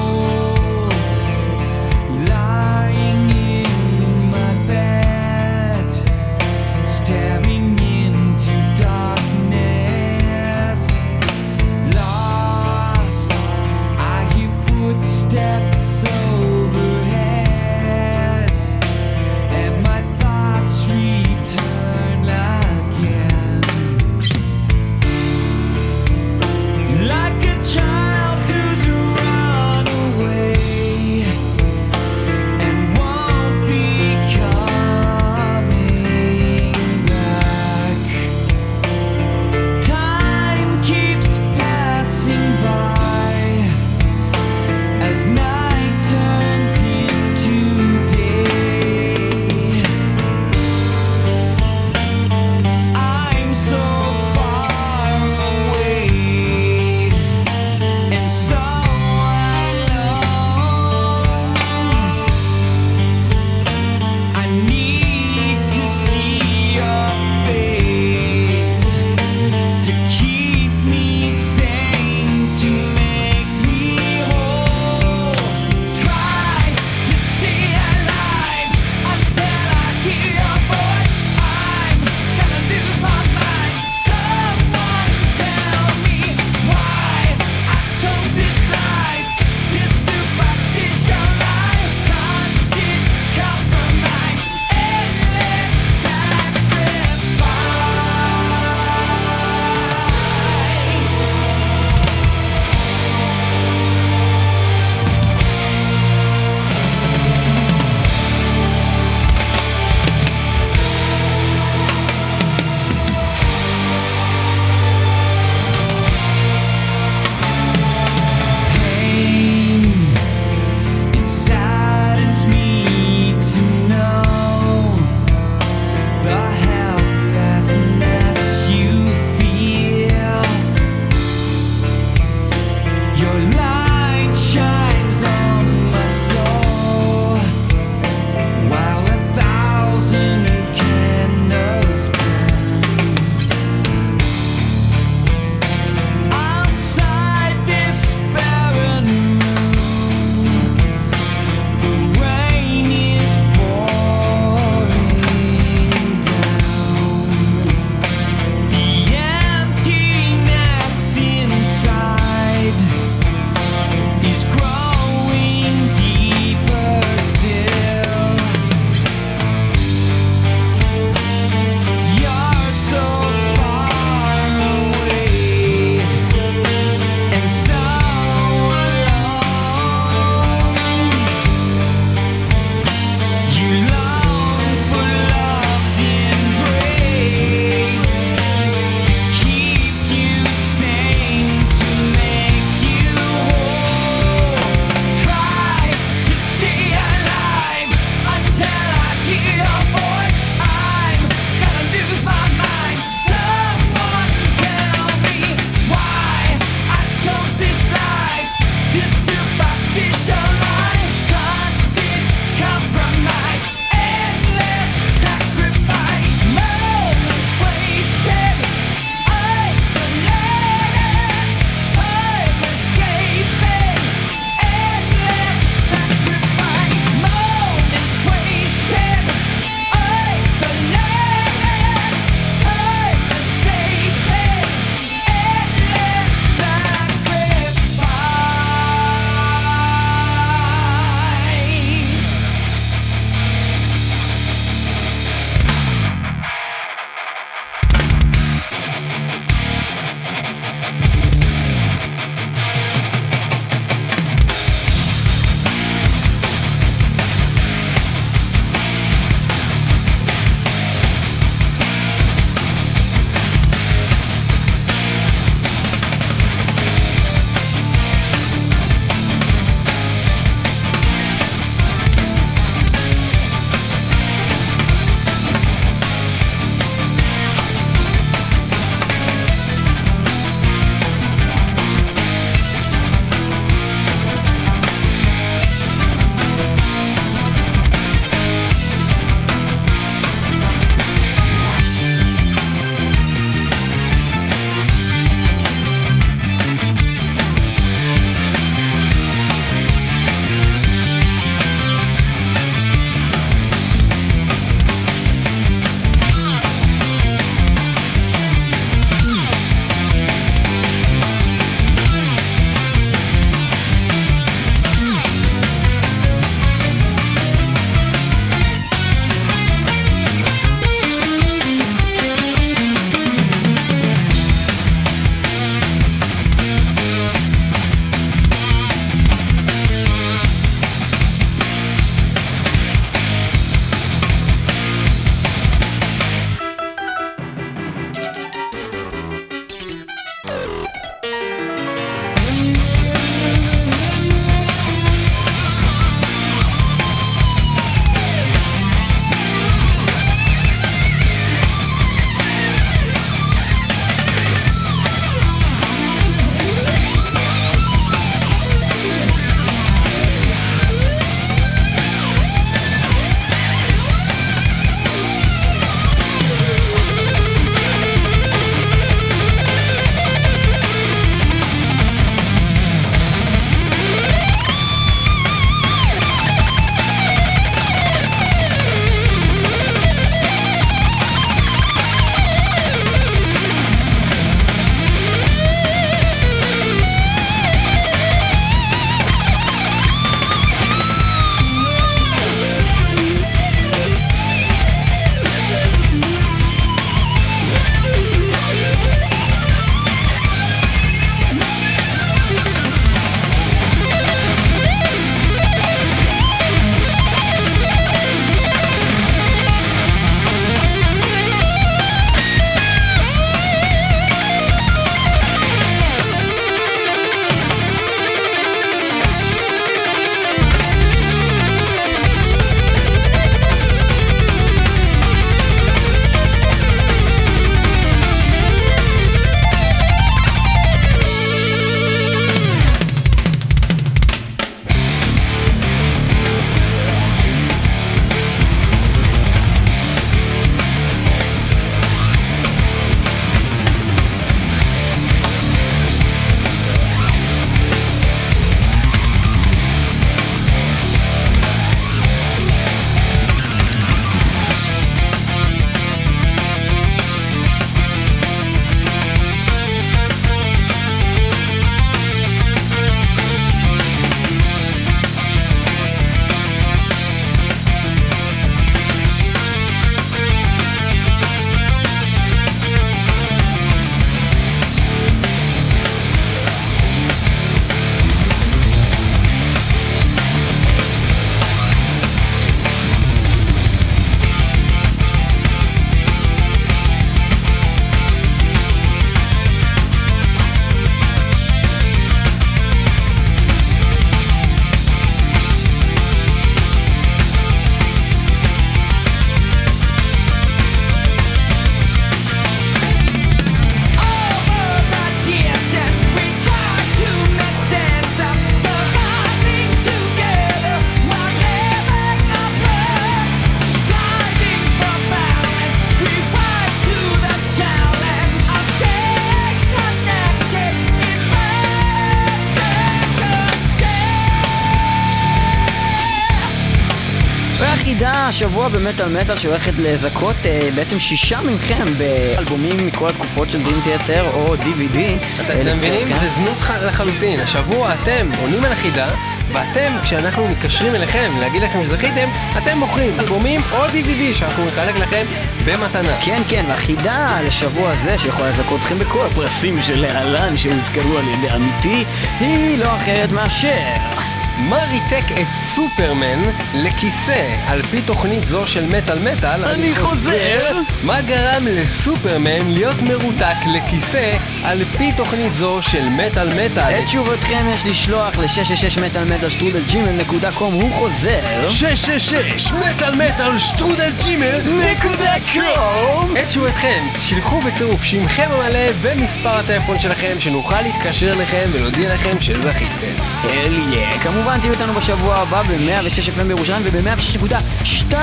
השבוע 528.52 528.88
במטאל 528.88 529.42
מטאל 529.42 529.58
שהולכת 529.58 529.94
לזכות 529.98 530.56
אה, 530.66 530.90
בעצם 530.96 531.20
שישה 531.20 531.62
מכם 531.62 532.06
באלבומים 532.18 533.08
מכל 533.08 533.30
התקופות 533.30 533.70
של 533.70 533.80
Dream 533.82 534.08
Theater 534.08 534.54
או 534.54 534.76
DVD. 534.76 535.18
אתם 535.62 535.88
אה, 535.88 535.94
מבינים? 535.96 536.28
לבחורכם. 536.28 536.40
זה 536.40 536.50
זנות 536.50 536.78
לחלוטין. 537.02 537.60
השבוע 537.60 538.14
אתם 538.14 538.50
עונים 538.62 538.84
על 538.84 538.92
החידה, 538.92 539.30
ואתם, 539.72 540.14
כשאנחנו 540.24 540.68
מתקשרים 540.68 541.16
אליכם 541.16 541.52
להגיד 541.60 541.82
לכם 541.82 542.04
שזכיתם, 542.06 542.50
אתם 542.78 542.98
מוכרים 542.98 543.40
אלבומים 543.40 543.82
או 543.92 544.06
DVD 544.06 544.54
שאנחנו 544.54 544.86
נחלק 544.86 545.16
לכם 545.16 545.46
במתנה. 545.86 546.36
כן, 546.46 546.62
כן, 546.70 546.86
והחידה 546.88 547.60
לשבוע 547.68 548.12
הזה 548.12 548.38
שיכולה 548.38 548.70
לזכות 548.70 549.00
אתכם 549.02 549.20
בכל 549.20 549.46
הפרסים 549.46 550.02
שלהלן 550.02 550.78
שהוזכרו 550.78 551.38
על 551.38 551.48
ידי 551.48 551.70
עמיתי, 551.70 552.24
היא 552.60 552.98
לא 552.98 553.16
אחרת 553.16 553.52
מאשר... 553.52 554.51
מה 554.90 555.04
ריתק 555.04 555.52
את 555.62 555.68
סופרמן 555.72 556.60
לכיסא 556.96 557.76
על 557.88 558.02
פי 558.02 558.22
תוכנית 558.22 558.68
זו 558.68 558.88
של 558.88 559.06
מטאל 559.06 559.40
מטאל? 559.40 559.86
אני 559.86 560.16
חוזר. 560.16 560.92
מה 561.24 561.42
גרם 561.42 561.88
לסופרמן 561.88 562.92
להיות 562.92 563.22
מרותק 563.22 563.76
לכיסא 563.96 564.58
על 564.84 565.04
פי 565.18 565.32
תוכנית 565.32 565.76
זו 565.76 566.02
של 566.02 566.30
מטאל 566.30 566.70
מטאל? 566.70 567.20
את 567.20 567.26
תשובתכם 567.26 567.86
יש 567.94 568.06
לשלוח 568.06 568.58
ל-666 568.58 569.22
מטאל 569.22 569.44
מטאל 569.44 569.70
שטרודל 569.70 570.04
ג'ימל 570.08 570.32
נקודה 570.32 570.72
קום, 570.72 570.94
הוא 570.94 571.12
חוזר. 571.14 571.90
666 571.90 572.92
מטאל 572.92 573.36
מטאל 573.36 573.80
שטרודל 573.80 574.32
ג'ימל 574.44 574.80
נקודה 575.12 575.54
קום! 575.74 576.58
את 576.58 576.68
תשובתכם, 576.68 577.24
שלחו 577.38 577.82
בצירוף 577.82 578.24
שמכם 578.24 578.68
המלא 578.72 579.00
ומספר 579.22 579.70
הטלפון 579.70 580.20
שלכם 580.20 580.56
שנוכל 580.60 581.02
להתקשר 581.02 581.54
אליכם 581.54 581.90
ולהודיע 581.92 582.34
לכם 582.34 582.60
שזכיתם. 582.60 583.44
אל 583.70 584.00
יא. 584.14 584.38
כמובן 584.44 584.80
תהיו 584.80 584.92
איתנו 584.92 585.14
בשבוע 585.14 585.56
הבא 585.56 585.82
ב-106 585.84 586.60
FM 586.60 586.64
בירושלים 586.68 587.02
וב-106.2 587.06 588.34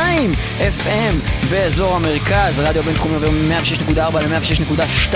FM 0.59 1.15
באזור 1.51 1.97
המרכז. 1.97 2.55
רדיו 2.59 2.83
בינתחומי 2.83 3.15
עובר 3.15 3.31
מ-106.4 3.31 4.19
ל-106.2 4.21 5.15